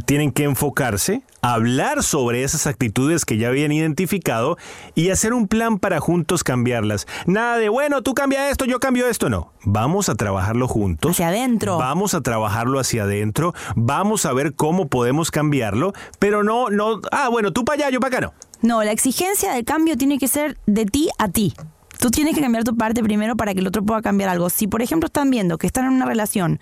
tienen 0.00 0.32
que 0.32 0.44
enfocarse, 0.44 1.22
hablar 1.40 2.02
sobre 2.02 2.44
esas 2.44 2.66
actitudes 2.66 3.24
que 3.24 3.36
ya 3.36 3.48
habían 3.48 3.72
identificado 3.72 4.56
y 4.94 5.10
hacer 5.10 5.32
un 5.32 5.48
plan 5.48 5.78
para 5.78 6.00
juntos 6.00 6.44
cambiarlas. 6.44 7.06
Nada 7.26 7.58
de, 7.58 7.68
bueno, 7.68 8.02
tú 8.02 8.14
cambia 8.14 8.50
esto, 8.50 8.64
yo 8.64 8.80
cambio 8.80 9.08
esto, 9.08 9.28
no. 9.28 9.52
Vamos 9.64 10.08
a 10.08 10.14
trabajarlo 10.14 10.68
juntos. 10.68 11.12
Hacia 11.12 11.28
adentro. 11.28 11.78
Vamos 11.78 12.14
a 12.14 12.20
trabajarlo 12.20 12.78
hacia 12.78 13.04
adentro. 13.04 13.54
Vamos 13.76 14.26
a 14.26 14.32
ver 14.32 14.54
cómo 14.54 14.88
podemos 14.88 15.30
cambiarlo, 15.30 15.92
pero 16.18 16.42
no, 16.42 16.70
no, 16.70 17.00
ah, 17.10 17.28
bueno, 17.28 17.52
tú 17.52 17.64
para 17.64 17.84
allá, 17.84 17.90
yo 17.90 18.00
para 18.00 18.18
acá 18.18 18.26
no. 18.26 18.34
No, 18.62 18.84
la 18.84 18.92
exigencia 18.92 19.52
del 19.52 19.64
cambio 19.64 19.96
tiene 19.96 20.18
que 20.18 20.28
ser 20.28 20.56
de 20.66 20.86
ti 20.86 21.10
a 21.18 21.28
ti. 21.28 21.52
Tú 22.02 22.10
tienes 22.10 22.34
que 22.34 22.40
cambiar 22.40 22.64
tu 22.64 22.76
parte 22.76 23.00
primero 23.00 23.36
para 23.36 23.54
que 23.54 23.60
el 23.60 23.66
otro 23.68 23.84
pueda 23.84 24.02
cambiar 24.02 24.28
algo. 24.28 24.50
Si, 24.50 24.66
por 24.66 24.82
ejemplo, 24.82 25.06
están 25.06 25.30
viendo 25.30 25.56
que 25.56 25.68
están 25.68 25.84
en 25.84 25.92
una 25.92 26.04
relación 26.04 26.58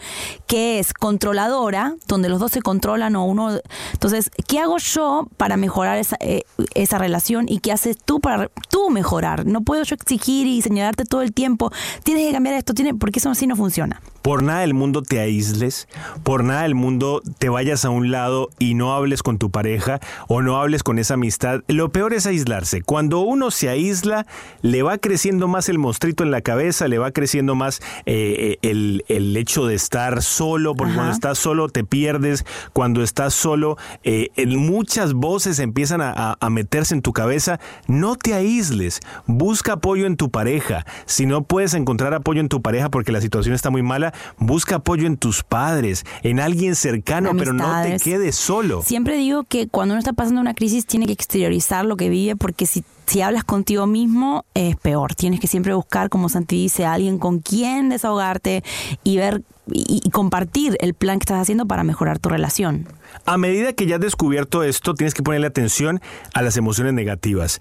que 0.46 0.78
es 0.78 0.92
controladora, 0.92 1.94
donde 2.06 2.28
los 2.28 2.40
dos 2.40 2.52
se 2.52 2.60
controlan 2.60 3.16
o 3.16 3.24
uno... 3.24 3.58
Entonces, 3.94 4.30
¿qué 4.46 4.58
hago 4.58 4.76
yo 4.76 5.28
para 5.38 5.56
mejorar 5.56 5.96
esa, 5.96 6.18
eh, 6.20 6.42
relación 6.90 7.46
y 7.48 7.60
qué 7.60 7.72
haces 7.72 7.96
tú 7.96 8.20
para 8.20 8.50
tú 8.68 8.90
mejorar? 8.90 9.46
No 9.46 9.62
puedo 9.62 9.82
yo 9.82 9.94
exigir 9.94 10.46
y 10.46 10.60
señalarte 10.60 11.06
todo 11.06 11.22
el 11.22 11.32
tiempo, 11.32 11.72
tienes 12.04 12.26
que 12.26 12.32
cambiar 12.34 12.56
esto, 12.56 12.74
tienes, 12.74 12.92
porque 13.00 13.18
eso 13.18 13.30
así 13.30 13.46
no 13.46 13.56
funciona. 13.56 14.02
Por 14.20 14.42
nada 14.42 14.60
del 14.60 14.74
mundo 14.74 15.00
te 15.00 15.20
aísles, 15.20 15.88
por 16.22 16.44
nada 16.44 16.64
del 16.64 16.74
mundo 16.74 17.22
te 17.38 17.48
vayas 17.48 17.86
a 17.86 17.90
un 17.90 18.10
lado 18.10 18.50
y 18.58 18.74
no 18.74 18.92
hables 18.92 19.22
con 19.22 19.38
tu 19.38 19.50
pareja 19.50 20.00
o 20.28 20.42
no 20.42 20.60
hables 20.60 20.82
con 20.82 20.98
esa 20.98 21.14
amistad. 21.14 21.62
Lo 21.68 21.90
peor 21.90 22.12
es 22.12 22.26
aislarse. 22.26 22.82
Cuando 22.82 23.20
uno 23.20 23.50
se 23.50 23.70
aísla, 23.70 24.26
le 24.60 24.82
va 24.82 24.98
creciendo 24.98 25.29
más 25.48 25.68
el 25.68 25.78
monstruito 25.78 26.24
en 26.24 26.30
la 26.30 26.40
cabeza, 26.40 26.88
le 26.88 26.98
va 26.98 27.10
creciendo 27.10 27.54
más 27.54 27.80
eh, 28.06 28.56
el, 28.62 29.04
el 29.08 29.36
hecho 29.36 29.66
de 29.66 29.74
estar 29.74 30.22
solo, 30.22 30.74
porque 30.74 30.92
Ajá. 30.92 30.98
cuando 31.00 31.14
estás 31.14 31.38
solo 31.38 31.68
te 31.68 31.84
pierdes, 31.84 32.44
cuando 32.72 33.02
estás 33.02 33.34
solo 33.34 33.76
eh, 34.04 34.28
en 34.36 34.56
muchas 34.56 35.12
voces 35.14 35.58
empiezan 35.58 36.00
a, 36.00 36.12
a- 36.12 36.36
a 36.40 36.50
meterse 36.50 36.94
en 36.94 37.02
tu 37.02 37.12
cabeza. 37.12 37.60
No 37.86 38.16
te 38.16 38.34
aísles, 38.34 39.00
busca 39.26 39.74
apoyo 39.74 40.06
en 40.06 40.16
tu 40.16 40.30
pareja. 40.30 40.84
Si 41.06 41.26
no 41.26 41.42
puedes 41.42 41.74
encontrar 41.74 42.14
apoyo 42.14 42.40
en 42.40 42.48
tu 42.48 42.62
pareja 42.62 42.88
porque 42.90 43.12
la 43.12 43.20
situación 43.20 43.54
está 43.54 43.70
muy 43.70 43.82
mala, 43.82 44.12
busca 44.38 44.76
apoyo 44.76 45.06
en 45.06 45.16
tus 45.16 45.42
padres, 45.42 46.04
en 46.22 46.40
alguien 46.40 46.74
cercano, 46.74 47.32
pero 47.36 47.52
no 47.52 47.82
te 47.82 47.98
quedes 47.98 48.36
solo. 48.36 48.82
Siempre 48.82 49.16
digo 49.16 49.44
que 49.44 49.68
cuando 49.68 49.94
uno 49.94 49.98
está 49.98 50.12
pasando 50.12 50.40
una 50.40 50.54
crisis 50.54 50.86
tiene 50.86 51.06
que 51.06 51.12
exteriorizar 51.12 51.84
lo 51.84 51.96
que 51.96 52.08
vive 52.08 52.36
porque 52.36 52.66
si, 52.66 52.84
si 53.10 53.22
hablas 53.22 53.42
contigo 53.42 53.88
mismo 53.88 54.44
es 54.54 54.76
peor. 54.76 55.16
Tienes 55.16 55.40
que 55.40 55.48
siempre 55.48 55.74
buscar, 55.74 56.10
como 56.10 56.28
Santi 56.28 56.54
dice, 56.54 56.86
a 56.86 56.92
alguien 56.92 57.18
con 57.18 57.40
quien 57.40 57.88
desahogarte 57.88 58.62
y 59.02 59.16
ver 59.16 59.42
y, 59.70 60.00
y 60.04 60.10
compartir 60.10 60.76
el 60.80 60.94
plan 60.94 61.18
que 61.18 61.24
estás 61.24 61.40
haciendo 61.40 61.66
para 61.66 61.84
mejorar 61.84 62.18
tu 62.18 62.28
relación. 62.28 62.88
A 63.24 63.36
medida 63.36 63.72
que 63.72 63.86
ya 63.86 63.96
has 63.96 64.00
descubierto 64.00 64.62
esto, 64.62 64.94
tienes 64.94 65.14
que 65.14 65.22
ponerle 65.22 65.46
atención 65.46 66.00
a 66.34 66.42
las 66.42 66.56
emociones 66.56 66.94
negativas. 66.94 67.60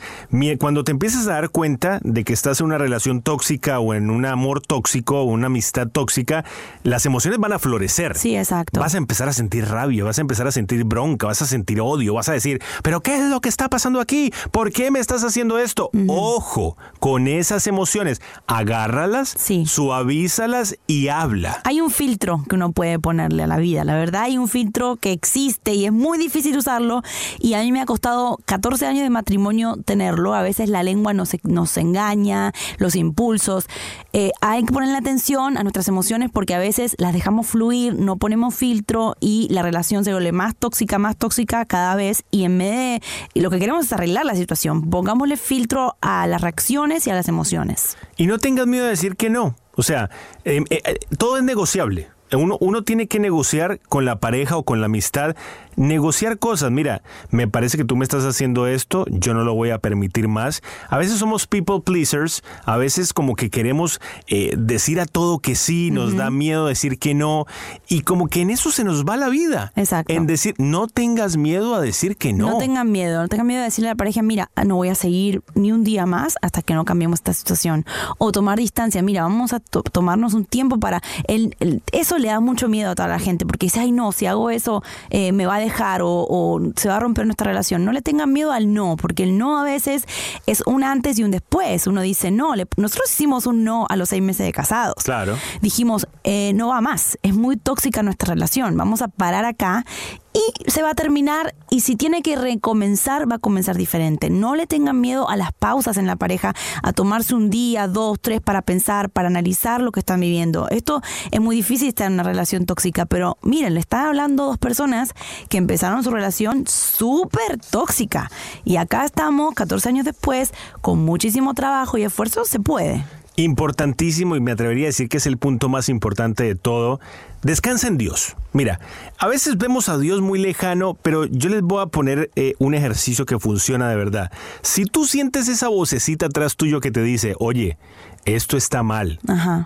Cuando 0.60 0.84
te 0.84 0.92
empiezas 0.92 1.28
a 1.28 1.34
dar 1.34 1.50
cuenta 1.50 2.00
de 2.04 2.24
que 2.24 2.34
estás 2.34 2.60
en 2.60 2.68
una 2.68 2.78
relación 2.78 3.22
tóxica 3.22 3.80
o 3.80 3.94
en 3.94 4.10
un 4.10 4.26
amor 4.26 4.62
tóxico 4.62 5.22
o 5.22 5.24
una 5.24 5.48
amistad 5.48 5.88
tóxica, 5.88 6.46
las 6.84 7.06
emociones 7.06 7.40
van 7.40 7.54
a 7.54 7.60
florecer. 7.60 8.16
Sí, 8.16 8.36
exacto. 8.36 8.80
Vas 8.80 8.96
a 8.96 8.98
empezar 8.98 9.28
a 9.28 9.34
sentir 9.34 9.66
rabia, 9.68 10.04
vas 10.04 10.18
a 10.18 10.22
empezar 10.22 10.48
a 10.48 10.52
sentir 10.52 10.84
bronca, 10.84 11.28
vas 11.28 11.42
a 11.42 11.46
sentir 11.46 11.82
odio, 11.82 12.14
vas 12.14 12.30
a 12.30 12.34
decir, 12.34 12.62
pero 12.84 13.02
¿qué 13.02 13.16
es 13.16 13.24
lo 13.30 13.42
que 13.42 13.50
está 13.50 13.70
pasando 13.70 14.00
aquí? 14.00 14.32
¿Por 14.52 14.72
qué 14.72 14.92
me 14.92 15.00
estás 15.00 15.24
haciendo 15.24 15.58
esto? 15.60 15.90
Ojo, 16.08 16.78
con 17.00 17.28
esas 17.28 17.68
emociones, 17.68 18.22
agárralas, 18.48 19.36
suavízalas 19.66 20.78
y 20.88 21.08
habla. 21.10 21.62
Hay 21.64 21.82
un 21.82 21.92
filtro 22.00 22.46
que 22.48 22.56
uno 22.56 22.72
puede 22.72 22.98
ponerle 22.98 23.44
a 23.44 23.48
la 23.48 23.58
vida, 23.58 23.84
la 23.84 23.94
verdad 23.94 24.22
hay 24.22 24.38
un 24.38 24.48
filtro 24.48 24.96
que 24.96 25.12
existe 25.12 25.74
y 25.74 25.84
es 25.84 25.92
muy 25.92 26.18
difícil 26.18 26.58
usarlo. 26.58 27.02
Y 27.40 27.56
a 27.56 27.60
mí 27.60 27.74
me 27.74 27.82
ha 27.82 27.86
costado 27.86 28.40
14 28.46 28.86
años 28.86 29.04
de 29.04 29.10
matrimonio 29.10 29.76
tenerlo, 29.84 30.34
a 30.34 30.42
veces 30.42 30.70
la 30.70 30.82
lengua 30.82 31.12
nos, 31.14 31.32
nos 31.44 31.76
engaña, 31.76 32.54
los 32.78 32.96
impulsos, 32.96 33.68
Eh, 34.12 34.32
hay 34.42 34.64
que 34.64 34.74
ponerle 34.74 34.98
atención 34.98 35.58
a 35.58 35.62
nuestras 35.64 35.88
emociones 35.88 36.32
porque 36.34 36.56
a 36.56 36.60
veces 36.60 36.96
las 36.98 37.14
dejamos 37.14 37.46
fluir, 37.46 37.94
no 37.94 38.16
ponemos 38.16 38.56
filtro 38.56 39.16
y 39.20 39.48
la 39.52 39.62
relación 39.62 40.04
se 40.04 40.14
vuelve 40.14 40.32
más 40.32 40.56
tóxica, 40.56 40.98
más 40.98 41.16
tóxica 41.16 41.66
cada 41.66 41.96
vez. 41.96 42.24
Y 42.32 42.46
en 42.46 42.58
vez 42.58 43.02
de, 43.34 43.42
lo 43.42 43.52
que 43.52 43.60
queremos 43.60 43.86
es 43.86 43.94
arreglar 43.94 44.26
la 44.26 44.36
situación, 44.36 44.90
pongámosle 44.90 45.38
filtro 45.38 45.96
a 46.02 46.26
las 46.28 46.42
reacciones 46.42 47.06
y 47.06 47.12
a 47.12 47.14
las 47.14 47.28
emociones. 47.28 47.98
Y 48.18 48.26
no 48.26 48.40
tengas 48.40 48.68
miedo 48.68 48.86
de 48.86 48.92
decir 48.92 49.16
que 49.16 49.30
no. 49.30 49.56
O 49.80 49.82
sea, 49.82 50.10
eh, 50.44 50.62
eh, 50.70 50.82
eh, 50.84 51.00
todo 51.18 51.38
es 51.38 51.44
negociable. 51.44 52.10
Uno, 52.32 52.58
uno 52.60 52.84
tiene 52.84 53.08
que 53.08 53.20
negociar 53.20 53.80
con 53.90 54.06
la 54.06 54.20
pareja 54.20 54.58
o 54.58 54.64
con 54.64 54.80
la 54.80 54.86
amistad, 54.86 55.36
negociar 55.76 56.38
cosas. 56.40 56.72
Mira, 56.72 57.02
me 57.32 57.48
parece 57.48 57.78
que 57.78 57.86
tú 57.86 57.96
me 57.96 58.04
estás 58.04 58.26
haciendo 58.26 58.68
esto, 58.68 59.06
yo 59.10 59.34
no 59.34 59.44
lo 59.44 59.54
voy 59.56 59.70
a 59.70 59.80
permitir 59.80 60.28
más. 60.28 60.62
A 60.90 60.98
veces 60.98 61.18
somos 61.20 61.48
people 61.48 61.82
pleasers, 61.82 62.44
a 62.66 62.78
veces 62.78 63.14
como 63.14 63.36
que 63.36 63.50
queremos 63.50 64.00
eh, 64.28 64.54
decir 64.58 65.00
a 65.00 65.06
todo 65.06 65.40
que 65.40 65.56
sí, 65.56 65.90
nos 65.92 66.16
da 66.16 66.30
miedo 66.30 66.68
decir 66.68 67.00
que 67.00 67.14
no, 67.14 67.46
y 67.88 68.02
como 68.02 68.28
que 68.28 68.42
en 68.42 68.50
eso 68.50 68.72
se 68.72 68.84
nos 68.84 69.06
va 69.06 69.18
la 69.18 69.30
vida. 69.30 69.72
Exacto. 69.76 70.14
En 70.14 70.28
decir, 70.28 70.54
no 70.58 70.88
tengas 70.88 71.38
miedo 71.38 71.76
a 71.76 71.82
decir 71.82 72.18
que 72.18 72.34
no. 72.34 72.52
No 72.52 72.58
tengan 72.58 72.92
miedo, 72.92 73.22
no 73.22 73.28
tengan 73.28 73.48
miedo 73.48 73.60
de 73.62 73.66
decirle 73.66 73.90
a 73.90 73.94
la 73.94 73.98
pareja, 73.98 74.22
mira, 74.22 74.52
no 74.66 74.76
voy 74.76 74.90
a 74.90 74.96
seguir 74.96 75.42
ni 75.56 75.72
un 75.72 75.84
día 75.84 76.06
más 76.06 76.36
hasta 76.42 76.62
que 76.62 76.74
no 76.74 76.84
cambiemos 76.86 77.20
esta 77.20 77.34
situación. 77.34 77.86
O 78.18 78.32
tomar 78.32 78.58
distancia, 78.60 79.02
mira, 79.02 79.24
vamos 79.24 79.54
a 79.54 79.60
to- 79.60 79.84
tomarnos 79.84 80.34
un 80.34 80.46
tiempo 80.46 80.80
para... 80.80 81.02
El, 81.28 81.56
el- 81.60 81.82
eso 81.94 82.19
le 82.20 82.28
da 82.30 82.40
mucho 82.40 82.68
miedo 82.68 82.92
a 82.92 82.96
toda 82.96 83.08
la 83.10 83.20
gente, 83.20 83.46
porque 83.46 83.66
dice, 83.68 83.80
ay 83.80 83.92
no, 83.92 84.12
si 84.12 84.26
hago 84.26 84.50
eso 84.50 84.84
eh, 85.10 85.32
me 85.32 85.46
va 85.46 85.56
a 85.56 85.60
dejar 85.60 86.02
o, 86.02 86.10
o 86.30 86.60
se 86.76 86.90
va 86.90 86.98
a 86.98 87.00
romper 87.00 87.26
nuestra 87.26 87.48
relación. 87.48 87.86
No 87.86 87.92
le 87.92 88.02
tengan 88.02 88.32
miedo 88.32 88.52
al 88.52 88.74
no, 88.74 88.96
porque 88.98 89.24
el 89.24 89.38
no 89.38 89.58
a 89.60 89.64
veces 89.64 90.06
es 90.46 90.62
un 90.66 90.84
antes 90.84 91.18
y 91.20 91.24
un 91.24 91.32
después. 91.32 91.88
Uno 91.88 92.02
dice, 92.02 92.32
no, 92.32 92.56
le- 92.56 92.68
nosotros 92.78 93.10
hicimos 93.12 93.46
un 93.46 93.64
no 93.64 93.86
a 93.90 93.96
los 93.96 94.10
seis 94.10 94.22
meses 94.22 94.46
de 94.46 94.52
casados 94.52 95.04
Claro. 95.04 95.38
dijimos, 95.62 96.08
eh, 96.24 96.52
no 96.56 96.68
va 96.70 96.82
más, 96.82 97.18
es 97.24 97.34
muy 97.34 97.58
tóxica 97.58 98.04
nuestra 98.04 98.34
relación, 98.34 98.76
vamos 98.78 99.02
a 99.02 99.08
parar 99.08 99.46
acá 99.46 99.86
y 100.34 100.70
se 100.70 100.84
va 100.84 100.92
a 100.92 100.96
terminar 100.96 101.56
y 101.70 101.82
si 101.82 101.96
tiene 101.96 102.22
que 102.22 102.36
recomenzar, 102.36 103.30
va 103.30 103.36
a 103.36 103.40
comenzar 103.40 103.78
diferente. 103.78 104.30
No 104.30 104.56
le 104.56 104.68
tengan 104.68 105.00
miedo 105.02 105.30
a 105.30 105.36
las 105.36 105.52
pausas 105.54 105.98
en 105.98 106.08
la 106.08 106.16
pareja, 106.16 106.54
a 106.84 106.94
tomarse 106.94 107.36
un 107.36 107.50
día, 107.50 107.88
dos, 107.88 108.20
tres 108.20 108.42
para 108.42 108.62
pensar, 108.62 109.10
para 109.10 109.28
analizar 109.28 109.82
lo 109.82 109.92
que 109.92 110.00
están 110.00 110.20
viviendo. 110.20 110.70
Esto 110.70 111.02
es 111.32 111.40
muy 111.40 111.56
difícil 111.56 111.90
estar 111.90 112.08
en 112.08 112.14
una 112.14 112.24
relación 112.24 112.66
tóxica, 112.66 113.06
pero 113.06 113.38
miren, 113.42 113.74
le 113.74 113.80
están 113.80 114.06
hablando 114.08 114.46
dos 114.46 114.58
personas 114.58 115.14
que 115.50 115.58
empezaron 115.58 116.04
su 116.04 116.12
relación 116.12 116.66
súper 116.68 117.60
tóxica 117.60 118.30
y 118.64 118.78
acá 118.78 119.06
estamos, 119.06 119.54
14 119.56 119.90
años 119.90 120.06
después, 120.06 120.54
con 120.82 121.04
muchísimo 121.04 121.54
trabajo 121.54 121.98
y 121.98 122.04
esfuerzo, 122.04 122.46
se 122.46 122.60
puede. 122.60 123.04
Importantísimo 123.44 124.36
y 124.36 124.42
me 124.42 124.52
atrevería 124.52 124.86
a 124.86 124.88
decir 124.88 125.10
que 125.10 125.18
es 125.18 125.26
el 125.26 125.38
punto 125.38 125.70
más 125.70 125.90
importante 125.90 126.44
de 126.44 126.56
todo. 126.56 127.00
Descansa 127.42 127.88
en 127.88 127.98
Dios. 127.98 128.36
Mira, 128.52 128.80
a 129.18 129.28
veces 129.28 129.58
vemos 129.58 129.88
a 129.88 129.98
Dios 129.98 130.20
muy 130.20 130.40
lejano, 130.40 130.96
pero 131.02 131.26
yo 131.26 131.50
les 131.50 131.62
voy 131.62 131.82
a 131.82 131.86
poner 131.86 132.32
eh, 132.36 132.56
un 132.60 132.74
ejercicio 132.74 133.26
que 133.26 133.40
funciona 133.40 133.90
de 133.90 133.96
verdad. 133.96 134.32
Si 134.62 134.86
tú 134.86 135.06
sientes 135.06 135.48
esa 135.48 135.70
vocecita 135.70 136.26
atrás 136.26 136.58
tuyo 136.58 136.82
que 136.82 136.92
te 136.92 137.02
dice, 137.02 137.36
oye, 137.40 137.78
esto 138.26 138.58
está 138.58 138.84
mal. 138.84 139.20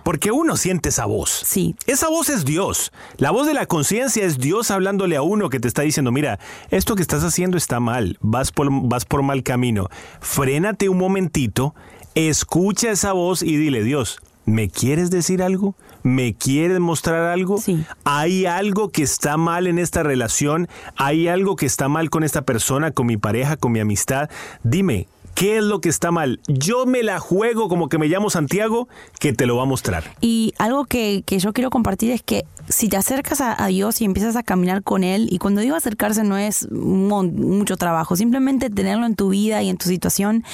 Porque 0.04 0.30
uno 0.30 0.56
siente 0.56 0.90
esa 0.90 1.06
voz. 1.06 1.42
Sí. 1.44 1.74
Esa 1.86 2.08
voz 2.08 2.28
es 2.28 2.44
Dios. 2.44 2.92
La 3.16 3.30
voz 3.32 3.46
de 3.46 3.54
la 3.54 3.66
conciencia 3.66 4.24
es 4.24 4.38
Dios 4.38 4.70
hablándole 4.70 5.16
a 5.16 5.22
uno 5.22 5.50
que 5.50 5.58
te 5.60 5.68
está 5.68 5.82
diciendo, 5.82 6.12
mira, 6.12 6.38
esto 6.70 6.94
que 6.94 7.02
estás 7.02 7.24
haciendo 7.24 7.56
está 7.56 7.80
mal, 7.80 8.18
vas 8.20 8.52
por, 8.52 8.68
vas 8.70 9.04
por 9.04 9.22
mal 9.22 9.42
camino. 9.42 9.88
Frénate 10.20 10.88
un 10.88 10.98
momentito 10.98 11.74
Escucha 12.14 12.92
esa 12.92 13.12
voz 13.12 13.42
y 13.42 13.56
dile, 13.56 13.82
Dios, 13.82 14.20
¿me 14.44 14.68
quieres 14.68 15.10
decir 15.10 15.42
algo? 15.42 15.74
¿Me 16.04 16.34
quieres 16.34 16.78
mostrar 16.78 17.22
algo? 17.22 17.58
Sí. 17.58 17.84
¿Hay 18.04 18.46
algo 18.46 18.90
que 18.90 19.02
está 19.02 19.36
mal 19.36 19.66
en 19.66 19.80
esta 19.80 20.04
relación? 20.04 20.68
¿Hay 20.96 21.26
algo 21.26 21.56
que 21.56 21.66
está 21.66 21.88
mal 21.88 22.10
con 22.10 22.22
esta 22.22 22.42
persona, 22.42 22.92
con 22.92 23.06
mi 23.06 23.16
pareja, 23.16 23.56
con 23.56 23.72
mi 23.72 23.80
amistad? 23.80 24.30
Dime, 24.62 25.08
¿Qué 25.34 25.58
es 25.58 25.64
lo 25.64 25.80
que 25.80 25.88
está 25.88 26.12
mal? 26.12 26.40
Yo 26.46 26.86
me 26.86 27.02
la 27.02 27.18
juego 27.18 27.68
como 27.68 27.88
que 27.88 27.98
me 27.98 28.06
llamo 28.06 28.30
Santiago, 28.30 28.88
que 29.18 29.32
te 29.32 29.46
lo 29.46 29.56
va 29.56 29.64
a 29.64 29.66
mostrar. 29.66 30.04
Y 30.20 30.52
algo 30.58 30.84
que, 30.84 31.24
yo 31.26 31.52
quiero 31.52 31.70
compartir 31.70 32.12
es 32.12 32.22
que 32.22 32.44
si 32.68 32.88
te 32.88 32.96
acercas 32.96 33.40
a, 33.40 33.66
Dios 33.66 34.00
y 34.00 34.04
empiezas 34.04 34.36
a 34.36 34.44
caminar 34.44 34.84
con 34.84 35.02
Él, 35.02 35.26
y 35.30 35.38
cuando 35.38 35.60
digo 35.60 35.74
acercarse 35.74 36.22
no 36.22 36.38
es 36.38 36.70
mucho 36.70 37.76
trabajo, 37.76 38.14
simplemente 38.14 38.70
tenerlo 38.70 39.06
en 39.06 39.16
tu 39.16 39.30
vida 39.30 39.60
y 39.62 39.70
en 39.70 39.76
tu 39.76 39.88
situación, 39.88 40.44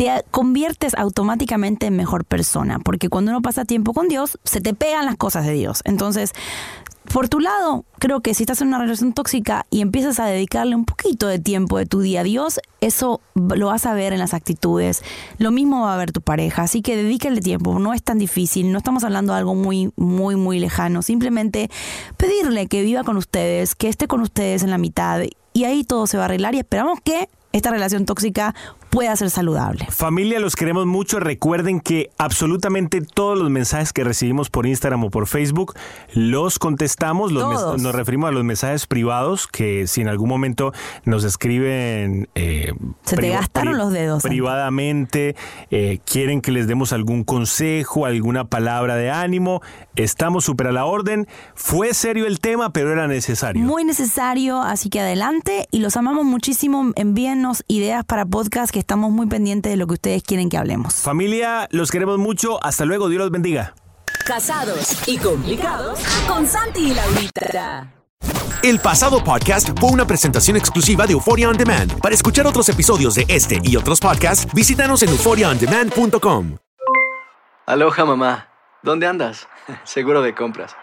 te 0.00 0.24
conviertes 0.30 0.94
automáticamente 0.94 1.84
en 1.84 1.94
mejor 1.94 2.24
persona, 2.24 2.78
porque 2.78 3.10
cuando 3.10 3.32
uno 3.32 3.42
pasa 3.42 3.66
tiempo 3.66 3.92
con 3.92 4.08
Dios, 4.08 4.38
se 4.44 4.62
te 4.62 4.72
pegan 4.72 5.04
las 5.04 5.16
cosas 5.16 5.44
de 5.44 5.52
Dios. 5.52 5.82
Entonces, 5.84 6.32
por 7.12 7.28
tu 7.28 7.38
lado, 7.38 7.84
creo 7.98 8.20
que 8.20 8.32
si 8.32 8.44
estás 8.44 8.62
en 8.62 8.68
una 8.68 8.78
relación 8.78 9.12
tóxica 9.12 9.66
y 9.68 9.82
empiezas 9.82 10.18
a 10.18 10.24
dedicarle 10.24 10.74
un 10.74 10.86
poquito 10.86 11.26
de 11.26 11.38
tiempo 11.38 11.76
de 11.76 11.84
tu 11.84 12.00
día 12.00 12.20
a 12.20 12.24
Dios, 12.24 12.60
eso 12.80 13.20
lo 13.34 13.66
vas 13.66 13.84
a 13.84 13.92
ver 13.92 14.14
en 14.14 14.20
las 14.20 14.32
actitudes. 14.32 15.02
Lo 15.36 15.50
mismo 15.50 15.82
va 15.82 15.92
a 15.92 15.98
ver 15.98 16.12
tu 16.12 16.22
pareja, 16.22 16.62
así 16.62 16.80
que 16.80 16.96
dedícale 16.96 17.42
tiempo, 17.42 17.78
no 17.78 17.92
es 17.92 18.02
tan 18.02 18.16
difícil, 18.16 18.72
no 18.72 18.78
estamos 18.78 19.04
hablando 19.04 19.34
de 19.34 19.40
algo 19.40 19.54
muy, 19.54 19.92
muy, 19.96 20.34
muy 20.34 20.60
lejano, 20.60 21.02
simplemente 21.02 21.68
pedirle 22.16 22.68
que 22.68 22.80
viva 22.80 23.04
con 23.04 23.18
ustedes, 23.18 23.74
que 23.74 23.90
esté 23.90 24.08
con 24.08 24.22
ustedes 24.22 24.62
en 24.62 24.70
la 24.70 24.78
mitad 24.78 25.20
y 25.52 25.64
ahí 25.64 25.84
todo 25.84 26.06
se 26.06 26.16
va 26.16 26.22
a 26.22 26.24
arreglar 26.24 26.54
y 26.54 26.60
esperamos 26.60 27.00
que 27.04 27.28
esta 27.52 27.70
relación 27.70 28.06
tóxica 28.06 28.54
pueda 28.90 29.14
ser 29.16 29.30
saludable. 29.30 29.86
Familia, 29.90 30.40
los 30.40 30.56
queremos 30.56 30.84
mucho. 30.86 31.20
Recuerden 31.20 31.80
que 31.80 32.10
absolutamente 32.18 33.00
todos 33.00 33.38
los 33.38 33.48
mensajes 33.48 33.92
que 33.92 34.04
recibimos 34.04 34.50
por 34.50 34.66
Instagram 34.66 35.04
o 35.04 35.10
por 35.10 35.26
Facebook 35.26 35.74
los 36.12 36.58
contestamos. 36.58 37.32
Los 37.32 37.80
nos 37.80 37.94
referimos 37.94 38.28
a 38.28 38.32
los 38.32 38.44
mensajes 38.44 38.86
privados 38.86 39.46
que 39.46 39.86
si 39.86 40.00
en 40.00 40.08
algún 40.08 40.28
momento 40.28 40.72
nos 41.04 41.24
escriben... 41.24 42.28
Eh, 42.34 42.72
Se 43.02 43.16
te 43.16 43.28
gastaron 43.30 43.78
los 43.78 43.92
dedos. 43.92 44.22
Privadamente, 44.22 45.36
eh, 45.70 46.00
quieren 46.04 46.40
que 46.40 46.50
les 46.50 46.66
demos 46.66 46.92
algún 46.92 47.24
consejo, 47.24 48.06
alguna 48.06 48.44
palabra 48.44 48.96
de 48.96 49.10
ánimo. 49.10 49.62
Estamos 49.94 50.44
súper 50.44 50.68
a 50.68 50.72
la 50.72 50.84
orden. 50.84 51.28
Fue 51.54 51.94
serio 51.94 52.26
el 52.26 52.40
tema, 52.40 52.72
pero 52.72 52.92
era 52.92 53.06
necesario. 53.06 53.62
Muy 53.62 53.84
necesario, 53.84 54.60
así 54.60 54.90
que 54.90 55.00
adelante 55.00 55.68
y 55.70 55.78
los 55.78 55.96
amamos 55.96 56.24
muchísimo. 56.24 56.90
Envíennos 56.96 57.64
ideas 57.68 58.04
para 58.04 58.26
podcast 58.26 58.72
que 58.72 58.79
estamos 58.80 59.10
muy 59.10 59.26
pendientes 59.26 59.70
de 59.70 59.76
lo 59.76 59.86
que 59.86 59.94
ustedes 59.94 60.22
quieren 60.22 60.48
que 60.48 60.56
hablemos. 60.56 60.94
Familia, 60.94 61.68
los 61.70 61.90
queremos 61.90 62.18
mucho. 62.18 62.62
Hasta 62.64 62.84
luego. 62.84 63.08
Dios 63.08 63.20
los 63.20 63.30
bendiga. 63.30 63.74
Casados 64.26 65.06
y 65.06 65.18
complicados 65.18 66.00
con 66.26 66.46
Santi 66.46 66.90
y 66.90 66.94
Laurita. 66.94 67.92
El 68.62 68.78
pasado 68.78 69.24
podcast 69.24 69.70
fue 69.78 69.90
una 69.90 70.06
presentación 70.06 70.56
exclusiva 70.56 71.06
de 71.06 71.14
Euphoria 71.14 71.48
On 71.48 71.56
Demand. 71.56 71.98
Para 72.00 72.14
escuchar 72.14 72.46
otros 72.46 72.68
episodios 72.68 73.14
de 73.14 73.24
este 73.28 73.58
y 73.62 73.76
otros 73.76 74.00
podcasts, 74.00 74.52
visítanos 74.52 75.02
en 75.02 75.08
euphoriaondemand.com. 75.10 76.56
Aloha 77.66 78.04
mamá. 78.04 78.48
¿Dónde 78.82 79.06
andas? 79.06 79.48
Seguro 79.84 80.22
de 80.22 80.34
compras. 80.34 80.76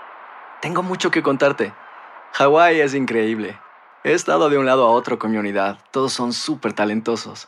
Tengo 0.62 0.82
mucho 0.82 1.12
que 1.12 1.22
contarte. 1.22 1.74
Hawái 2.34 2.80
es 2.80 2.94
increíble. 2.96 3.60
He 4.04 4.14
estado 4.14 4.50
de 4.50 4.58
un 4.58 4.66
lado 4.66 4.88
a 4.88 4.92
otro 4.92 5.20
con 5.20 5.32
mi 5.32 5.38
unidad. 5.38 5.80
Todos 5.92 6.14
son 6.14 6.34
súper 6.34 6.74
talentosos. 6.74 7.48